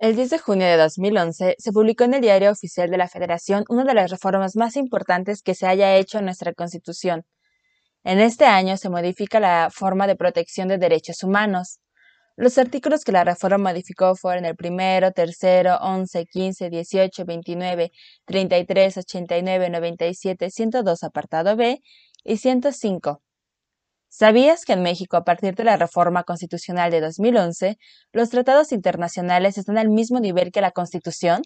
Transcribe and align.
El 0.00 0.14
10 0.14 0.30
de 0.30 0.38
junio 0.38 0.64
de 0.64 0.76
2011 0.76 1.56
se 1.58 1.72
publicó 1.72 2.04
en 2.04 2.14
el 2.14 2.20
Diario 2.20 2.52
Oficial 2.52 2.88
de 2.88 2.98
la 2.98 3.08
Federación 3.08 3.64
una 3.68 3.82
de 3.82 3.94
las 3.94 4.12
reformas 4.12 4.54
más 4.54 4.76
importantes 4.76 5.42
que 5.42 5.56
se 5.56 5.66
haya 5.66 5.96
hecho 5.96 6.18
en 6.18 6.26
nuestra 6.26 6.52
Constitución. 6.54 7.26
En 8.04 8.20
este 8.20 8.44
año 8.44 8.76
se 8.76 8.90
modifica 8.90 9.40
la 9.40 9.70
forma 9.72 10.06
de 10.06 10.14
protección 10.14 10.68
de 10.68 10.78
derechos 10.78 11.24
humanos. 11.24 11.80
Los 12.36 12.58
artículos 12.58 13.02
que 13.02 13.10
la 13.10 13.24
reforma 13.24 13.72
modificó 13.72 14.14
fueron 14.14 14.44
el 14.44 14.54
primero, 14.54 15.10
tercero, 15.10 15.78
11, 15.80 16.26
15, 16.26 16.70
18, 16.70 17.24
29, 17.24 17.90
33, 18.24 18.98
89, 18.98 19.70
97, 19.70 20.50
102 20.50 21.02
apartado 21.02 21.56
B 21.56 21.82
y 22.22 22.36
105 22.36 23.20
¿Sabías 24.10 24.64
que 24.64 24.72
en 24.72 24.82
México, 24.82 25.18
a 25.18 25.24
partir 25.24 25.54
de 25.54 25.64
la 25.64 25.76
reforma 25.76 26.24
constitucional 26.24 26.90
de 26.90 27.00
2011, 27.00 27.76
los 28.12 28.30
tratados 28.30 28.72
internacionales 28.72 29.58
están 29.58 29.76
al 29.76 29.90
mismo 29.90 30.18
nivel 30.18 30.50
que 30.50 30.62
la 30.62 30.70
Constitución? 30.70 31.42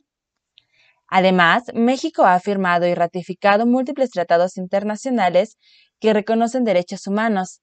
Además, 1.09 1.65
México 1.75 2.25
ha 2.25 2.39
firmado 2.39 2.87
y 2.87 2.95
ratificado 2.95 3.67
múltiples 3.67 4.11
tratados 4.11 4.57
internacionales 4.57 5.57
que 6.01 6.13
reconocen 6.13 6.65
derechos 6.65 7.07
humanos. 7.07 7.61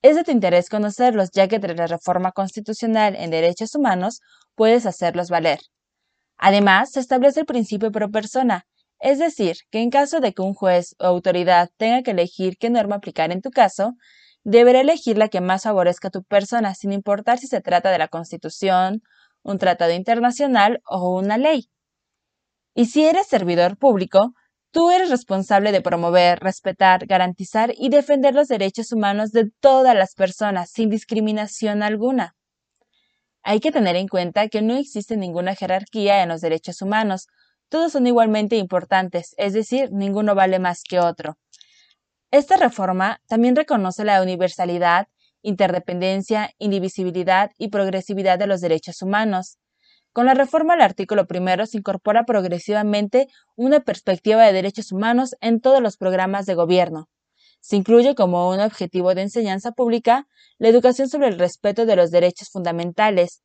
Es 0.00 0.14
de 0.14 0.24
tu 0.24 0.30
interés 0.30 0.68
conocerlos, 0.68 1.30
ya 1.32 1.48
que 1.48 1.58
tras 1.58 1.76
la 1.76 1.88
reforma 1.88 2.30
constitucional 2.30 3.16
en 3.16 3.30
derechos 3.30 3.74
humanos 3.74 4.20
puedes 4.54 4.86
hacerlos 4.86 5.28
valer. 5.28 5.58
Además, 6.38 6.92
se 6.92 7.00
establece 7.00 7.40
el 7.40 7.46
principio 7.46 7.90
pro 7.90 8.10
persona, 8.10 8.64
es 9.00 9.18
decir, 9.18 9.56
que 9.70 9.80
en 9.80 9.90
caso 9.90 10.20
de 10.20 10.32
que 10.32 10.42
un 10.42 10.54
juez 10.54 10.94
o 10.98 11.06
autoridad 11.06 11.68
tenga 11.76 12.02
que 12.02 12.12
elegir 12.12 12.56
qué 12.58 12.70
norma 12.70 12.96
aplicar 12.96 13.32
en 13.32 13.42
tu 13.42 13.50
caso, 13.50 13.94
deberá 14.46 14.80
elegir 14.80 15.18
la 15.18 15.28
que 15.28 15.40
más 15.40 15.64
favorezca 15.64 16.06
a 16.06 16.12
tu 16.12 16.22
persona, 16.22 16.72
sin 16.76 16.92
importar 16.92 17.38
si 17.38 17.48
se 17.48 17.60
trata 17.60 17.90
de 17.90 17.98
la 17.98 18.06
Constitución, 18.06 19.02
un 19.42 19.58
tratado 19.58 19.92
internacional 19.92 20.80
o 20.86 21.18
una 21.18 21.36
ley. 21.36 21.68
Y 22.72 22.86
si 22.86 23.04
eres 23.04 23.26
servidor 23.26 23.76
público, 23.76 24.34
tú 24.70 24.92
eres 24.92 25.10
responsable 25.10 25.72
de 25.72 25.80
promover, 25.80 26.38
respetar, 26.38 27.06
garantizar 27.06 27.72
y 27.76 27.88
defender 27.88 28.34
los 28.34 28.46
derechos 28.46 28.92
humanos 28.92 29.32
de 29.32 29.50
todas 29.60 29.96
las 29.96 30.14
personas, 30.14 30.70
sin 30.70 30.90
discriminación 30.90 31.82
alguna. 31.82 32.36
Hay 33.42 33.58
que 33.58 33.72
tener 33.72 33.96
en 33.96 34.06
cuenta 34.06 34.46
que 34.46 34.62
no 34.62 34.76
existe 34.76 35.16
ninguna 35.16 35.56
jerarquía 35.56 36.22
en 36.22 36.28
los 36.28 36.40
derechos 36.40 36.82
humanos, 36.82 37.26
todos 37.68 37.90
son 37.90 38.06
igualmente 38.06 38.56
importantes, 38.58 39.34
es 39.38 39.54
decir, 39.54 39.90
ninguno 39.90 40.36
vale 40.36 40.60
más 40.60 40.84
que 40.88 41.00
otro. 41.00 41.36
Esta 42.32 42.56
reforma 42.56 43.20
también 43.28 43.54
reconoce 43.54 44.04
la 44.04 44.20
universalidad, 44.20 45.06
interdependencia, 45.42 46.50
indivisibilidad 46.58 47.50
y 47.56 47.68
progresividad 47.68 48.38
de 48.38 48.48
los 48.48 48.60
derechos 48.60 49.00
humanos. 49.00 49.58
Con 50.12 50.26
la 50.26 50.34
reforma 50.34 50.74
al 50.74 50.80
artículo 50.80 51.26
primero 51.26 51.66
se 51.66 51.78
incorpora 51.78 52.24
progresivamente 52.24 53.28
una 53.54 53.80
perspectiva 53.80 54.44
de 54.44 54.52
derechos 54.52 54.90
humanos 54.90 55.36
en 55.40 55.60
todos 55.60 55.80
los 55.80 55.96
programas 55.96 56.46
de 56.46 56.54
gobierno. 56.54 57.08
Se 57.60 57.76
incluye 57.76 58.14
como 58.16 58.50
un 58.50 58.60
objetivo 58.60 59.14
de 59.14 59.22
enseñanza 59.22 59.70
pública 59.70 60.26
la 60.58 60.68
educación 60.68 61.08
sobre 61.08 61.28
el 61.28 61.38
respeto 61.38 61.86
de 61.86 61.96
los 61.96 62.10
derechos 62.10 62.48
fundamentales, 62.50 63.42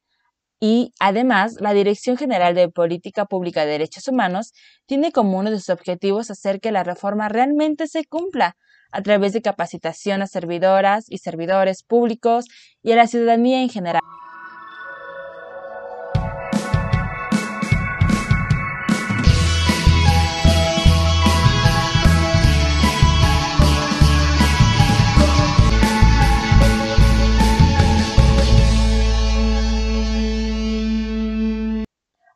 y, 0.64 0.94
además, 1.00 1.56
la 1.60 1.74
Dirección 1.74 2.18
General 2.18 2.54
de 2.54 2.70
Política 2.70 3.26
Pública 3.26 3.66
de 3.66 3.72
Derechos 3.72 4.08
Humanos 4.08 4.54
tiene 4.86 5.12
como 5.12 5.40
uno 5.40 5.50
de 5.50 5.58
sus 5.58 5.70
objetivos 5.70 6.30
hacer 6.30 6.60
que 6.60 6.72
la 6.72 6.84
reforma 6.84 7.30
realmente 7.30 7.88
se 7.88 8.06
cumpla, 8.06 8.58
a 8.92 9.02
través 9.02 9.34
de 9.34 9.42
capacitación 9.42 10.22
a 10.22 10.28
servidoras 10.28 11.06
y 11.10 11.20
servidores 11.20 11.84
públicos 11.84 12.46
y 12.84 12.92
a 12.92 12.96
la 12.96 13.08
ciudadanía 13.08 13.62
en 13.62 13.70
general. 13.70 14.02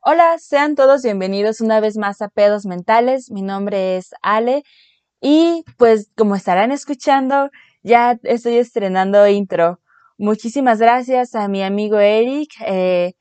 Hola, 0.08 0.38
sean 0.38 0.76
todos 0.76 1.02
bienvenidos 1.02 1.62
una 1.62 1.80
vez 1.80 1.98
más 1.98 2.22
a 2.22 2.30
Pedos 2.30 2.68
Mentales. 2.68 3.32
Mi 3.32 3.42
nombre 3.42 3.98
es 3.98 4.12
Ale 4.22 4.64
y 5.28 5.64
pues 5.78 6.12
como 6.16 6.36
estarán 6.36 6.72
escuchando, 6.72 7.50
ya 7.82 8.20
estoy 8.22 8.58
estrenando 8.58 9.28
intro. 9.28 9.80
Muchísimas 10.20 10.78
gracias 10.78 11.34
a 11.34 11.48
mi 11.48 11.64
amigo 11.64 11.98
Eric, 11.98 12.52
eh, 12.64 13.16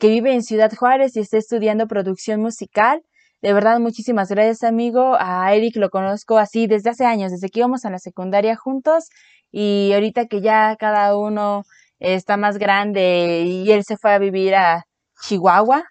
que 0.00 0.08
vive 0.08 0.34
en 0.34 0.42
Ciudad 0.42 0.72
Juárez 0.74 1.14
y 1.14 1.20
está 1.20 1.38
estudiando 1.38 1.86
producción 1.86 2.40
musical. 2.40 3.04
De 3.40 3.52
verdad, 3.52 3.78
muchísimas 3.78 4.30
gracias, 4.30 4.64
amigo. 4.64 5.16
A 5.20 5.54
Eric 5.54 5.76
lo 5.76 5.90
conozco 5.90 6.38
así 6.38 6.66
desde 6.66 6.90
hace 6.90 7.04
años, 7.04 7.30
desde 7.30 7.48
que 7.50 7.60
íbamos 7.60 7.84
a 7.84 7.90
la 7.90 8.00
secundaria 8.00 8.56
juntos 8.56 9.08
y 9.52 9.92
ahorita 9.94 10.26
que 10.26 10.40
ya 10.40 10.74
cada 10.76 11.16
uno 11.16 11.62
está 12.00 12.36
más 12.36 12.58
grande 12.58 13.44
y 13.46 13.70
él 13.70 13.84
se 13.84 13.96
fue 13.96 14.12
a 14.12 14.18
vivir 14.18 14.56
a 14.56 14.86
Chihuahua, 15.22 15.84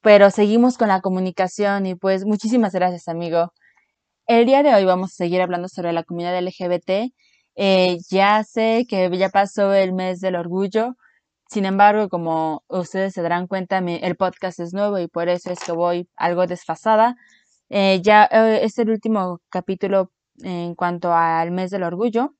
pero 0.00 0.30
seguimos 0.30 0.76
con 0.76 0.88
la 0.88 1.00
comunicación 1.00 1.86
y 1.86 1.94
pues 1.94 2.24
muchísimas 2.24 2.72
gracias, 2.72 3.06
amigo. 3.06 3.52
El 4.28 4.44
día 4.46 4.64
de 4.64 4.74
hoy 4.74 4.84
vamos 4.84 5.12
a 5.12 5.14
seguir 5.14 5.40
hablando 5.40 5.68
sobre 5.68 5.92
la 5.92 6.02
comunidad 6.02 6.36
LGBT. 6.40 7.12
Eh, 7.54 7.98
ya 8.10 8.42
sé 8.44 8.84
que 8.88 9.08
ya 9.16 9.28
pasó 9.30 9.72
el 9.72 9.92
mes 9.92 10.20
del 10.20 10.34
orgullo, 10.36 10.96
sin 11.48 11.64
embargo, 11.64 12.08
como 12.08 12.64
ustedes 12.68 13.14
se 13.14 13.22
darán 13.22 13.46
cuenta, 13.46 13.78
el 13.78 14.16
podcast 14.16 14.58
es 14.60 14.74
nuevo 14.74 14.98
y 14.98 15.08
por 15.08 15.28
eso 15.28 15.52
es 15.52 15.60
que 15.60 15.72
voy 15.72 16.08
algo 16.16 16.46
desfasada. 16.46 17.16
Eh, 17.70 18.00
ya 18.02 18.24
eh, 18.32 18.60
es 18.64 18.78
el 18.78 18.90
último 18.90 19.40
capítulo 19.48 20.12
en 20.42 20.74
cuanto 20.74 21.12
al 21.14 21.52
mes 21.52 21.70
del 21.70 21.84
orgullo. 21.84 22.34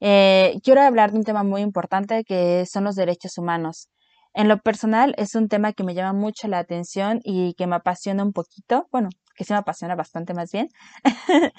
quiero 0.00 0.82
hablar 0.82 1.12
de 1.12 1.18
un 1.18 1.24
tema 1.24 1.44
muy 1.44 1.62
importante 1.62 2.24
que 2.24 2.66
son 2.66 2.84
los 2.84 2.96
derechos 2.96 3.38
humanos. 3.38 3.88
En 4.34 4.48
lo 4.48 4.58
personal 4.58 5.14
es 5.18 5.34
un 5.34 5.48
tema 5.48 5.72
que 5.72 5.84
me 5.84 5.94
llama 5.94 6.12
mucho 6.18 6.48
la 6.48 6.58
atención 6.58 7.20
y 7.24 7.54
que 7.54 7.66
me 7.66 7.76
apasiona 7.76 8.22
un 8.24 8.32
poquito. 8.32 8.88
Bueno, 8.92 9.08
que 9.36 9.44
se 9.44 9.54
me 9.54 9.58
apasiona 9.60 9.94
bastante 9.96 10.34
más 10.34 10.50
bien. 10.52 10.68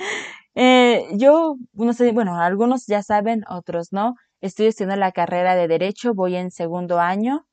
Eh, 0.59 1.05
yo, 1.13 1.55
no 1.73 1.93
sé, 1.93 2.11
bueno, 2.13 2.39
algunos 2.41 2.87
ya 2.87 3.03
saben, 3.03 3.43
otros 3.47 3.89
no. 3.93 4.15
Estoy 4.41 4.65
estudiando 4.67 4.95
la 4.95 5.11
carrera 5.11 5.55
de 5.55 5.67
Derecho, 5.67 6.15
voy 6.15 6.35
en 6.35 6.49
segundo 6.51 6.99
año. 6.99 7.45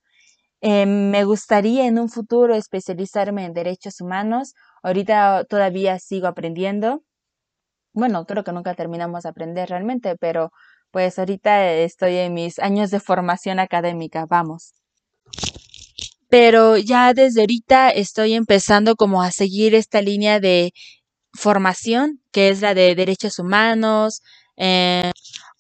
Eh, 0.63 0.87
me 0.87 1.25
gustaría 1.25 1.87
en 1.87 1.99
un 1.99 2.09
futuro 2.11 2.55
especializarme 2.55 3.45
en 3.47 3.55
derechos 3.55 4.01
humanos. 4.01 4.55
Ahorita 4.83 5.45
todavía 5.49 5.99
sigo 5.99 6.29
aprendiendo. 6.29 7.03
Bueno, 7.95 8.27
creo 8.27 8.45
que 8.45 8.53
nunca 8.53 8.75
terminamos 8.75 9.25
de 9.25 9.31
aprender 9.31 9.69
realmente, 9.71 10.17
pero 10.17 10.51
pues 10.91 11.19
ahorita 11.19 11.73
estoy 11.73 12.17
en 12.19 12.35
mis 12.35 12.59
años 12.59 12.91
de 12.91 13.01
formación 13.01 13.61
académica, 13.61 14.27
vamos 14.29 14.75
pero 16.35 16.77
ya 16.77 17.15
desde 17.15 17.43
ahorita 17.43 17.91
estoy 17.91 18.35
empezando 18.35 18.97
como 18.97 19.23
a 19.23 19.31
seguir 19.31 19.73
esta 19.77 20.03
línea 20.03 20.41
de 20.41 20.73
formación, 21.33 22.21
que 22.33 22.49
es 22.49 22.61
la 22.61 22.75
de 22.75 22.97
derechos 22.97 23.39
humanos, 23.39 24.21
eh, 24.57 25.13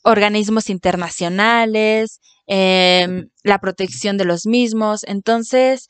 organismos 0.03 0.71
internacionales, 0.71 2.19
em, 2.49 3.29
la 3.45 3.61
protección 3.61 4.17
de 4.17 4.25
los 4.25 4.47
mismos. 4.47 5.05
Entonces, 5.05 5.87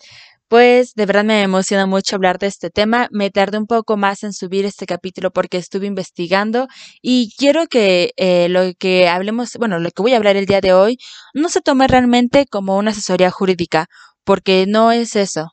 pues 0.48 0.92
de 0.94 1.06
verdad 1.06 1.24
me 1.24 1.40
emociona 1.42 1.86
mucho 1.86 2.16
hablar 2.16 2.38
de 2.38 2.48
este 2.48 2.68
tema. 2.68 3.08
Me 3.10 3.30
tardé 3.30 3.56
un 3.56 3.66
poco 3.66 3.96
más 3.96 4.22
en 4.22 4.34
subir 4.34 4.66
este 4.66 4.84
capítulo 4.84 5.30
porque 5.30 5.56
estuve 5.56 5.86
investigando 5.86 6.68
y 7.00 7.32
quiero 7.38 7.68
que 7.68 8.12
eh, 8.18 8.48
lo 8.50 8.74
que 8.78 9.08
hablemos, 9.08 9.56
bueno, 9.58 9.78
lo 9.78 9.90
que 9.90 10.02
voy 10.02 10.12
a 10.12 10.18
hablar 10.18 10.36
el 10.36 10.44
día 10.44 10.60
de 10.60 10.74
hoy 10.74 10.98
no 11.32 11.48
se 11.48 11.62
tome 11.62 11.88
realmente 11.88 12.44
como 12.46 12.76
una 12.76 12.90
asesoría 12.90 13.30
jurídica 13.30 13.88
porque 14.24 14.66
no 14.66 14.92
es 14.92 15.16
eso. 15.16 15.52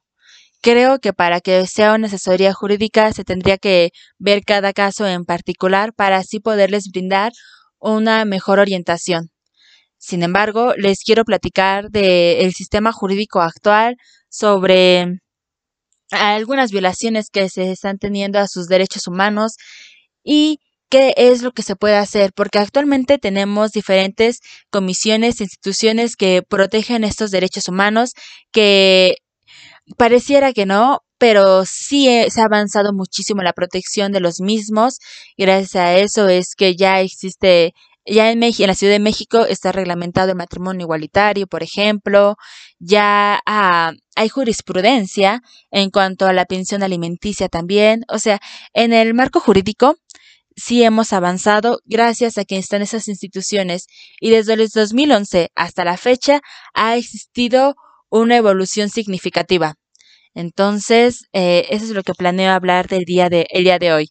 Creo 0.61 0.99
que 0.99 1.13
para 1.13 1.41
que 1.41 1.65
sea 1.67 1.93
una 1.93 2.07
asesoría 2.07 2.53
jurídica 2.53 3.13
se 3.13 3.23
tendría 3.23 3.57
que 3.57 3.91
ver 4.19 4.43
cada 4.45 4.73
caso 4.73 5.07
en 5.07 5.25
particular 5.25 5.93
para 5.93 6.17
así 6.17 6.39
poderles 6.39 6.89
brindar 6.91 7.31
una 7.79 8.25
mejor 8.25 8.59
orientación. 8.59 9.29
Sin 9.97 10.23
embargo, 10.23 10.73
les 10.77 11.03
quiero 11.03 11.25
platicar 11.25 11.89
del 11.91 12.53
sistema 12.53 12.91
jurídico 12.91 13.41
actual 13.41 13.97
sobre 14.29 15.19
algunas 16.11 16.71
violaciones 16.71 17.29
que 17.31 17.49
se 17.49 17.71
están 17.71 17.97
teniendo 17.97 18.39
a 18.39 18.47
sus 18.47 18.67
derechos 18.67 19.07
humanos 19.07 19.53
y 20.23 20.59
qué 20.91 21.13
es 21.17 21.41
lo 21.41 21.53
que 21.53 21.63
se 21.63 21.75
puede 21.75 21.95
hacer, 21.95 22.33
porque 22.35 22.59
actualmente 22.59 23.17
tenemos 23.17 23.71
diferentes 23.71 24.41
comisiones, 24.69 25.41
instituciones 25.41 26.15
que 26.17 26.43
protegen 26.47 27.03
estos 27.05 27.31
derechos 27.31 27.69
humanos, 27.69 28.11
que 28.51 29.15
pareciera 29.97 30.53
que 30.53 30.65
no, 30.65 30.99
pero 31.17 31.65
sí 31.65 32.07
se 32.29 32.41
ha 32.41 32.45
avanzado 32.45 32.93
muchísimo 32.93 33.41
la 33.41 33.53
protección 33.53 34.11
de 34.11 34.19
los 34.19 34.41
mismos. 34.41 34.99
Gracias 35.37 35.75
a 35.77 35.95
eso 35.97 36.27
es 36.29 36.55
que 36.55 36.75
ya 36.75 36.99
existe 37.01 37.73
Ya 38.05 38.31
en, 38.31 38.43
en 38.43 38.67
la 38.67 38.75
Ciudad 38.75 38.93
de 38.93 38.99
México 38.99 39.45
está 39.45 39.71
reglamentado 39.71 40.31
el 40.31 40.37
matrimonio 40.37 40.85
igualitario, 40.85 41.47
por 41.47 41.61
ejemplo, 41.63 42.35
ya 42.79 43.39
ah, 43.45 43.93
hay 44.15 44.29
jurisprudencia 44.29 45.41
en 45.71 45.91
cuanto 45.91 46.25
a 46.27 46.33
la 46.33 46.45
pensión 46.45 46.83
alimenticia 46.83 47.47
también, 47.47 48.03
o 48.09 48.17
sea, 48.19 48.39
en 48.73 48.93
el 48.93 49.13
marco 49.13 49.39
jurídico 49.39 49.95
sí 50.55 50.83
hemos 50.83 51.13
avanzado 51.13 51.79
gracias 51.85 52.37
a 52.37 52.45
que 52.45 52.57
están 52.57 52.81
esas 52.81 53.07
instituciones 53.07 53.87
y 54.19 54.31
desde 54.31 54.53
el 54.53 54.67
2011 54.67 55.49
hasta 55.55 55.85
la 55.85 55.97
fecha 55.97 56.41
ha 56.73 56.97
existido 56.97 57.75
una 58.09 58.37
evolución 58.37 58.89
significativa. 58.89 59.75
Entonces, 60.33 61.25
eh, 61.33 61.67
eso 61.69 61.85
es 61.85 61.91
lo 61.91 62.03
que 62.03 62.13
planeo 62.13 62.51
hablar 62.51 62.87
del 62.87 63.03
día 63.05 63.29
de, 63.29 63.47
el 63.49 63.63
día 63.63 63.79
de 63.79 63.93
hoy. 63.93 64.09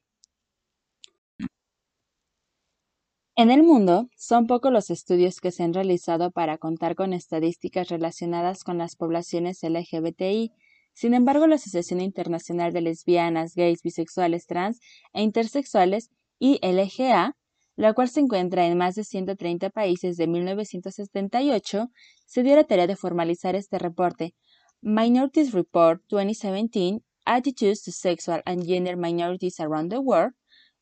En 3.36 3.50
el 3.50 3.62
mundo, 3.62 4.10
son 4.18 4.46
pocos 4.46 4.70
los 4.70 4.90
estudios 4.90 5.40
que 5.40 5.50
se 5.50 5.62
han 5.62 5.72
realizado 5.72 6.30
para 6.30 6.58
contar 6.58 6.94
con 6.94 7.14
estadísticas 7.14 7.88
relacionadas 7.88 8.64
con 8.64 8.76
las 8.76 8.96
poblaciones 8.96 9.62
LGBTI. 9.62 10.52
Sin 10.92 11.14
embargo, 11.14 11.46
la 11.46 11.54
Asociación 11.54 12.02
Internacional 12.02 12.74
de 12.74 12.82
Lesbianas, 12.82 13.54
Gays, 13.54 13.80
Bisexuales, 13.82 14.46
Trans 14.46 14.80
e 15.14 15.22
Intersexuales, 15.22 16.10
ILGA, 16.40 17.36
la 17.76 17.92
cual 17.94 18.08
se 18.08 18.20
encuentra 18.20 18.66
en 18.66 18.76
más 18.76 18.96
de 18.96 19.04
130 19.04 19.70
países 19.70 20.16
de 20.16 20.26
1978, 20.26 21.88
se 22.26 22.42
dio 22.42 22.56
la 22.56 22.64
tarea 22.64 22.88
de 22.88 22.96
formalizar 22.96 23.54
este 23.54 23.78
reporte, 23.78 24.34
Minorities 24.82 25.52
Report 25.52 26.02
2017 26.08 27.02
Attitudes 27.24 27.84
to 27.84 27.92
Sexual 27.92 28.42
and 28.46 28.66
Gender 28.66 28.96
Minorities 28.96 29.60
Around 29.60 29.90
the 29.90 29.98
World, 29.98 30.34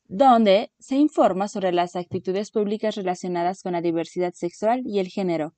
donde 0.06 0.72
se 0.78 0.96
informa 0.96 1.49
sobre 1.49 1.72
las 1.72 1.96
actitudes 1.96 2.50
públicas 2.50 2.94
relacionadas 2.94 3.62
con 3.62 3.72
la 3.72 3.82
diversidad 3.82 4.32
sexual 4.34 4.82
y 4.87 5.00
el 5.00 5.08
género. 5.08 5.55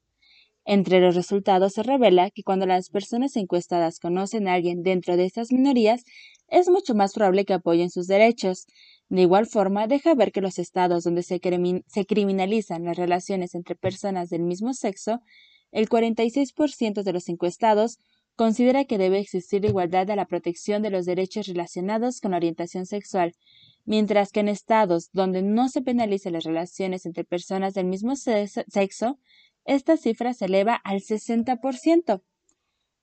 Entre 0.64 1.00
los 1.00 1.14
resultados 1.14 1.75
se 1.75 1.82
revela 1.82 2.31
que 2.31 2.43
cuando 2.43 2.67
las 2.67 2.91
personas 2.91 3.37
encuestadas 3.37 3.99
conocen 3.99 4.49
a 4.49 4.55
alguien 4.55 4.82
dentro 4.82 5.17
de 5.17 5.25
estas 5.25 5.52
minorías, 5.52 6.02
es 6.49 6.69
mucho 6.69 6.94
más 6.94 7.12
probable 7.14 7.44
que 7.44 7.55
apoyen 7.55 7.91
sus 7.91 8.06
derechos. 8.06 8.67
De 9.11 9.23
igual 9.23 9.47
forma, 9.47 9.89
deja 9.89 10.15
ver 10.15 10.31
que 10.31 10.41
los 10.41 10.61
estados 10.61 11.03
donde 11.03 11.25
se, 11.25 11.41
criminalizan 11.41 12.85
las 12.85 12.97
relaciones 12.97 13.57
entre 13.57 13.75
personas 13.75 14.31
del 14.31 14.43
mismo 14.43 14.73
sexo, 14.73 15.21
el 15.73 15.89
46% 15.89 17.03
de 17.03 17.12
los 17.12 17.29
encuestados 17.29 17.99
considera 18.37 18.85
que 18.85 18.99
debe 18.99 19.19
existir 19.19 19.65
igualdad 19.65 20.09
a 20.12 20.17
la 20.17 20.27
protección 20.27 20.83
de 20.83 20.91
los 20.91 21.07
derechos 21.07 21.49
relacionados 21.49 22.21
con 22.21 22.31
la 22.31 22.37
orientación 22.37 22.87
sexual, 22.87 23.35
mientras 23.85 24.31
que 24.31 24.41
en 24.41 24.49
estados 24.49 25.11
donde 25.12 25.43
no 25.43 25.69
se 25.69 25.83
penalizan 25.83 26.35
las 26.35 26.45
relaciones 26.45 27.05
entre 27.05 27.25
personas 27.25 27.75
del 27.75 27.87
mismo 27.87 28.15
sexo, 28.15 29.19
esta 29.65 29.97
cifra 29.97 30.35
se 30.35 30.45
eleva 30.45 30.77
al 30.77 31.01
60%. 31.01 32.23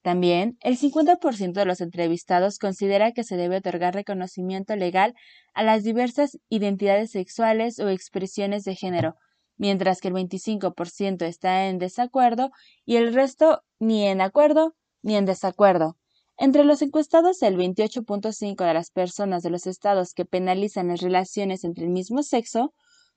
También, 0.01 0.57
el 0.61 0.77
50% 0.77 1.53
de 1.53 1.65
los 1.65 1.81
entrevistados 1.81 2.59
considera 2.59 3.11
que 3.11 3.23
se 3.23 3.35
debe 3.35 3.57
otorgar 3.57 3.93
reconocimiento 3.93 4.75
legal 4.75 5.15
a 5.53 5.63
las 5.63 5.83
diversas 5.83 6.37
identidades 6.49 7.11
sexuales 7.11 7.79
o 7.79 7.89
expresiones 7.89 8.63
de 8.63 8.75
género, 8.75 9.15
mientras 9.57 9.99
que 9.99 10.09
el 10.09 10.13
25% 10.13 11.25
está 11.25 11.67
en 11.67 11.79
desacuerdo 11.79 12.51
y 12.85 12.95
el 12.95 13.13
resto 13.13 13.63
ni 13.79 14.05
en 14.05 14.21
acuerdo 14.21 14.75
ni 15.01 15.15
en 15.15 15.25
desacuerdo. 15.25 15.97
Entre 16.37 16.63
los 16.63 16.83
encuestados, 16.83 17.41
el 17.41 17.57
28.5 17.57 18.63
de 18.63 18.73
las 18.73 18.91
personas 18.91 19.41
de 19.41 19.49
los 19.49 19.65
estados 19.65 20.13
que 20.13 20.25
penalizan 20.25 20.89
las 20.89 21.01
relaciones 21.01 21.63
entre 21.63 21.85
el 21.85 21.89
mismo 21.89 22.21
sexo 22.21 22.73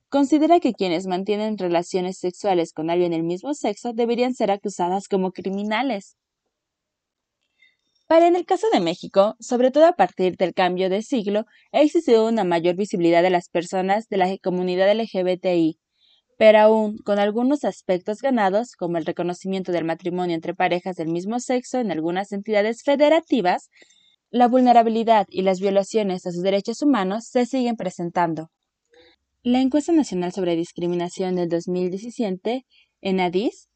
considera 0.09 0.59
que 0.59 0.73
quienes 0.73 1.05
mantienen 1.05 1.57
relaciones 1.57 2.17
sexuales 2.17 2.73
con 2.73 2.89
alguien 2.89 3.11
del 3.11 3.23
mismo 3.23 3.53
sexo 3.53 3.93
deberían 3.93 4.33
ser 4.33 4.49
acusadas 4.49 5.07
como 5.07 5.31
criminales. 5.31 6.17
Para 8.11 8.27
en 8.27 8.35
el 8.35 8.43
caso 8.45 8.67
de 8.73 8.81
México, 8.81 9.37
sobre 9.39 9.71
todo 9.71 9.85
a 9.85 9.93
partir 9.93 10.35
del 10.35 10.53
cambio 10.53 10.89
de 10.89 11.01
siglo, 11.01 11.45
ha 11.71 11.79
existido 11.81 12.27
una 12.27 12.43
mayor 12.43 12.75
visibilidad 12.75 13.23
de 13.23 13.29
las 13.29 13.47
personas 13.47 14.09
de 14.09 14.17
la 14.17 14.37
comunidad 14.43 14.91
LGBTI, 14.93 15.79
pero 16.37 16.59
aún 16.59 16.97
con 17.05 17.19
algunos 17.19 17.63
aspectos 17.63 18.17
ganados, 18.21 18.75
como 18.75 18.97
el 18.97 19.05
reconocimiento 19.05 19.71
del 19.71 19.85
matrimonio 19.85 20.35
entre 20.35 20.53
parejas 20.53 20.97
del 20.97 21.07
mismo 21.07 21.39
sexo 21.39 21.79
en 21.79 21.89
algunas 21.89 22.33
entidades 22.33 22.83
federativas, 22.83 23.69
la 24.29 24.49
vulnerabilidad 24.49 25.25
y 25.29 25.43
las 25.43 25.61
violaciones 25.61 26.25
a 26.25 26.33
sus 26.33 26.41
derechos 26.43 26.81
humanos 26.81 27.27
se 27.29 27.45
siguen 27.45 27.77
presentando. 27.77 28.51
La 29.41 29.61
encuesta 29.61 29.93
nacional 29.93 30.33
sobre 30.33 30.57
discriminación 30.57 31.37
del 31.37 31.47
2017, 31.47 32.65
ENADIS, 32.99 33.70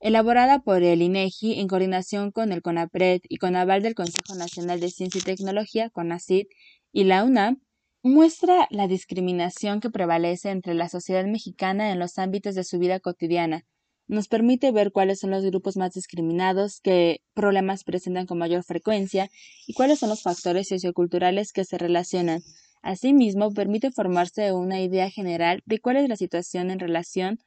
elaborada 0.00 0.60
por 0.60 0.82
el 0.82 1.02
INEGI 1.02 1.60
en 1.60 1.68
coordinación 1.68 2.32
con 2.32 2.52
el 2.52 2.62
CONAPRED 2.62 3.20
y 3.28 3.36
con 3.36 3.54
aval 3.54 3.82
del 3.82 3.94
Consejo 3.94 4.34
Nacional 4.34 4.80
de 4.80 4.90
Ciencia 4.90 5.20
y 5.20 5.22
Tecnología, 5.22 5.90
CONACYT, 5.90 6.48
y 6.92 7.04
la 7.04 7.22
UNAM, 7.22 7.60
muestra 8.02 8.66
la 8.70 8.88
discriminación 8.88 9.80
que 9.80 9.90
prevalece 9.90 10.50
entre 10.50 10.74
la 10.74 10.88
sociedad 10.88 11.26
mexicana 11.26 11.92
en 11.92 11.98
los 11.98 12.18
ámbitos 12.18 12.54
de 12.54 12.64
su 12.64 12.78
vida 12.78 12.98
cotidiana. 12.98 13.66
Nos 14.08 14.26
permite 14.26 14.72
ver 14.72 14.90
cuáles 14.90 15.20
son 15.20 15.30
los 15.30 15.44
grupos 15.44 15.76
más 15.76 15.92
discriminados, 15.92 16.80
qué 16.80 17.20
problemas 17.34 17.84
presentan 17.84 18.26
con 18.26 18.38
mayor 18.38 18.64
frecuencia 18.64 19.28
y 19.66 19.74
cuáles 19.74 20.00
son 20.00 20.08
los 20.08 20.22
factores 20.22 20.68
socioculturales 20.68 21.52
que 21.52 21.64
se 21.64 21.78
relacionan. 21.78 22.40
Asimismo, 22.82 23.52
permite 23.52 23.92
formarse 23.92 24.52
una 24.52 24.80
idea 24.80 25.10
general 25.10 25.62
de 25.66 25.78
cuál 25.78 25.96
es 25.96 26.08
la 26.08 26.16
situación 26.16 26.70
en 26.70 26.80
relación 26.80 27.38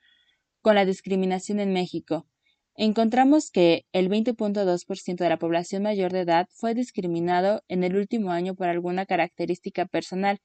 con 0.61 0.75
la 0.75 0.85
discriminación 0.85 1.59
en 1.59 1.73
México. 1.73 2.27
Encontramos 2.75 3.51
que 3.51 3.85
el 3.93 4.09
20.2% 4.09 5.23
de 5.23 5.29
la 5.29 5.37
población 5.37 5.83
mayor 5.83 6.11
de 6.11 6.21
edad 6.21 6.47
fue 6.51 6.73
discriminado 6.73 7.61
en 7.67 7.83
el 7.83 7.95
último 7.95 8.31
año 8.31 8.55
por 8.55 8.67
alguna 8.67 9.05
característica 9.05 9.85
personal, 9.85 10.39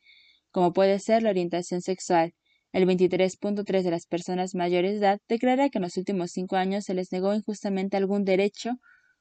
como 0.50 0.74
puede 0.74 0.98
ser 0.98 1.22
la 1.22 1.30
orientación 1.30 1.80
sexual. 1.80 2.34
El 2.72 2.86
23.3% 2.86 3.82
de 3.82 3.90
las 3.90 4.06
personas 4.06 4.54
mayores 4.54 4.92
de 4.92 4.98
edad 4.98 5.20
declara 5.26 5.70
que 5.70 5.78
en 5.78 5.82
los 5.84 5.96
últimos 5.96 6.30
cinco 6.30 6.56
años 6.56 6.84
se 6.84 6.92
les 6.92 7.12
negó 7.12 7.34
injustamente 7.34 7.96
algún 7.96 8.24
derecho, 8.24 8.72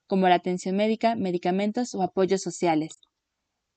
como 0.06 0.28
la 0.28 0.36
atención 0.36 0.76
médica, 0.76 1.16
medicamentos 1.16 1.96
o 1.96 2.02
apoyos 2.04 2.42
sociales. 2.42 3.00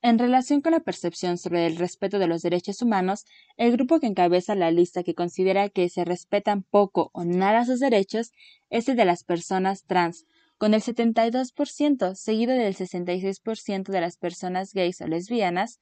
En 0.03 0.19
relación 0.19 0.63
con 0.63 0.73
la 0.73 0.81
percepción 0.81 1.37
sobre 1.37 1.67
el 1.67 1.77
respeto 1.77 2.19
de 2.19 2.27
los 2.27 2.41
derechos 2.41 2.81
humanos, 2.81 3.27
el 3.59 3.73
grupo 3.73 4.01
que 4.01 4.07
encabeza 4.07 4.55
la 4.55 4.71
lista 4.71 5.03
que 5.03 5.15
considera 5.15 5.69
que 5.69 5.91
se 5.91 6.07
respetan 6.07 6.63
poco 6.63 7.11
o 7.13 7.25
nada 7.25 7.67
sus 7.67 7.81
derechos 7.81 8.33
es 8.71 8.89
el 8.89 8.97
de 8.97 9.05
las 9.05 9.25
personas 9.25 9.85
trans, 9.85 10.25
con 10.57 10.73
el 10.73 10.81
72%, 10.81 12.15
seguido 12.15 12.55
del 12.55 12.75
66% 12.75 13.93
de 13.93 14.01
las 14.01 14.17
personas 14.17 14.73
gays 14.73 15.03
o 15.03 15.07
lesbianas. 15.07 15.81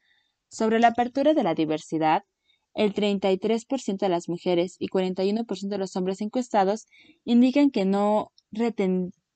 Sobre 0.48 0.80
la 0.80 0.88
apertura 0.88 1.32
de 1.32 1.44
la 1.44 1.54
diversidad, 1.54 2.24
el 2.74 2.94
33% 2.94 3.98
de 3.98 4.08
las 4.08 4.28
mujeres 4.28 4.74
y 4.80 4.88
41% 4.88 5.68
de 5.68 5.78
los 5.78 5.94
hombres 5.94 6.20
encuestados 6.22 6.86
indican 7.24 7.70
que 7.70 7.84
no, 7.84 8.32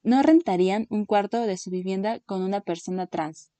no 0.03 0.23
rentarían 0.23 0.87
un 0.91 1.07
cuarto 1.07 1.41
de 1.43 1.57
su 1.57 1.71
vivienda 1.71 2.19
con 2.27 2.43
una 2.43 2.63
persona 2.63 3.07
trans 3.07 3.52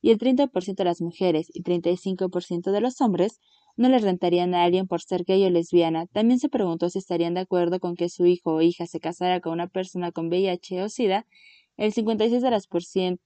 y 0.00 0.10
el 0.10 0.18
30% 0.18 0.76
de 0.76 0.84
las 0.84 1.00
mujeres 1.00 1.48
y 1.52 1.62
35% 1.62 2.70
de 2.70 2.80
los 2.80 3.00
hombres 3.00 3.40
no 3.76 3.88
le 3.88 3.98
rentarían 3.98 4.54
a 4.54 4.64
alguien 4.64 4.86
por 4.86 5.00
ser 5.00 5.24
gay 5.24 5.44
o 5.44 5.50
lesbiana. 5.50 6.06
También 6.06 6.40
se 6.40 6.48
preguntó 6.48 6.90
si 6.90 6.98
estarían 6.98 7.34
de 7.34 7.40
acuerdo 7.40 7.80
con 7.80 7.94
que 7.94 8.08
su 8.08 8.26
hijo 8.26 8.54
o 8.54 8.62
hija 8.62 8.86
se 8.86 9.00
casara 9.00 9.40
con 9.40 9.52
una 9.52 9.68
persona 9.68 10.12
con 10.12 10.28
VIH 10.28 10.82
o 10.82 10.88
SIDA. 10.88 11.26
El 11.76 11.92
56%, 11.94 12.40
de 12.40 12.50
las 12.50 12.68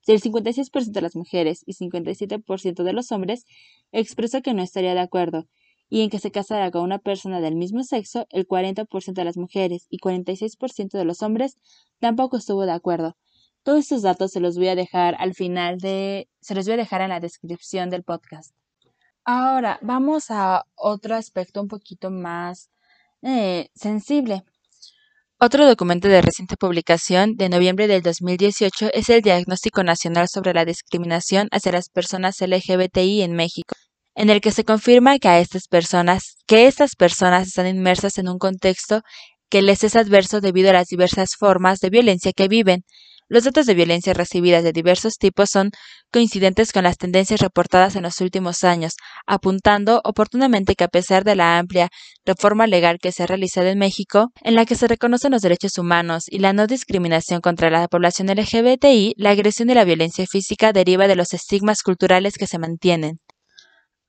el 0.07 0.21
56 0.21 0.71
de 0.93 1.01
las 1.01 1.17
mujeres 1.17 1.63
y 1.65 1.73
57% 1.73 2.83
de 2.83 2.93
los 2.93 3.11
hombres 3.11 3.47
expresó 3.93 4.43
que 4.43 4.53
no 4.53 4.63
estaría 4.63 4.93
de 4.93 5.01
acuerdo, 5.01 5.47
y 5.89 6.03
en 6.03 6.11
que 6.11 6.19
se 6.19 6.31
casara 6.31 6.71
con 6.71 6.83
una 6.83 6.99
persona 6.99 7.41
del 7.41 7.57
mismo 7.57 7.83
sexo, 7.83 8.27
el 8.31 8.47
40% 8.47 9.13
de 9.13 9.25
las 9.25 9.39
mujeres 9.39 9.87
y 9.89 9.99
46% 9.99 10.99
de 10.99 11.05
los 11.05 11.23
hombres 11.23 11.57
tampoco 11.99 12.37
estuvo 12.37 12.67
de 12.67 12.73
acuerdo. 12.73 13.17
Todos 13.63 13.81
estos 13.81 14.03
datos 14.03 14.33
se 14.33 14.41
los 14.41 14.57
voy 14.57 14.69
a 14.69 14.75
dejar 14.75 15.15
al 15.19 15.35
final 15.35 15.79
de, 15.79 16.29
se 16.41 16.55
los 16.55 16.65
voy 16.67 16.75
a 16.75 16.79
dejar 16.79 17.01
en 17.01 17.11
la 17.11 17.21
descripción 17.21 17.91
del 17.91 18.03
podcast. 18.03 18.55
Ahora, 19.25 19.79
vamos 19.83 20.31
a 20.31 20.65
otro 20.75 21.15
aspecto 21.15 21.61
un 21.61 21.69
poquito 21.69 22.11
más 22.11 22.71
eh, 23.23 23.69
sensible. 23.75 24.43
Otro 25.39 25.67
documento 25.67 26.09
de 26.09 26.23
reciente 26.23 26.57
publicación 26.57 27.37
de 27.37 27.49
noviembre 27.49 27.87
del 27.87 28.03
2018 28.03 28.91
es 28.95 29.11
el 29.11 29.23
Diagnóstico 29.23 29.85
Nacional 29.85 30.29
sobre 30.29 30.55
la 30.55 30.65
Discriminación 30.65 31.49
hacia 31.53 31.73
las 31.73 31.89
Personas 31.89 32.41
LGBTI 32.41 33.23
en 33.23 33.35
México, 33.35 33.77
en 34.17 34.31
el 34.31 34.41
que 34.41 34.51
se 34.51 34.65
confirma 34.65 35.19
que 35.19 35.29
a 35.29 35.39
estas 35.39 35.69
personas, 35.69 36.37
que 36.47 36.67
estas 36.67 36.97
personas 36.97 37.49
están 37.49 37.69
inmersas 37.69 38.19
en 38.19 38.29
un 38.29 38.39
contexto 38.39 39.03
que 39.49 39.63
les 39.63 39.85
es 39.85 39.97
adverso 39.97 40.41
debido 40.41 40.71
a 40.71 40.75
las 40.75 40.87
diversas 40.87 41.31
formas 41.39 41.79
de 41.81 41.91
violencia 41.91 42.33
que 42.33 42.49
viven, 42.49 42.85
Los 43.33 43.45
datos 43.45 43.65
de 43.65 43.73
violencia 43.73 44.13
recibidas 44.13 44.63
de 44.63 44.75
diversos 44.75 45.15
tipos 45.15 45.49
son 45.51 45.71
coincidentes 46.13 46.71
con 46.71 46.85
las 46.85 46.99
tendencias 46.99 47.41
reportadas 47.41 47.97
en 47.97 48.03
los 48.03 48.21
últimos 48.21 48.63
años, 48.63 48.93
apuntando 49.27 50.03
oportunamente 50.05 50.75
que 50.75 50.85
a 50.85 50.89
pesar 50.89 51.25
de 51.25 51.35
la 51.35 51.57
amplia 51.59 51.89
reforma 52.27 52.67
legal 52.67 52.99
que 53.01 53.11
se 53.11 53.23
ha 53.23 53.27
realizado 53.27 53.69
en 53.69 53.79
México, 53.79 54.29
en 54.43 54.55
la 54.55 54.67
que 54.67 54.75
se 54.75 54.87
reconocen 54.87 55.33
los 55.33 55.41
derechos 55.41 55.79
humanos 55.79 56.25
y 56.29 56.41
la 56.41 56.53
no 56.53 56.67
discriminación 56.67 57.41
contra 57.41 57.71
la 57.71 57.89
población 57.89 58.29
LGBTI, 58.29 59.15
la 59.17 59.31
agresión 59.31 59.71
y 59.71 59.75
la 59.77 59.85
violencia 59.85 60.27
física 60.31 60.75
deriva 60.75 61.09
de 61.09 61.17
los 61.17 61.33
estigmas 61.33 61.83
culturales 61.83 62.35
que 62.35 62.47
se 62.47 62.59
mantienen. 62.59 63.19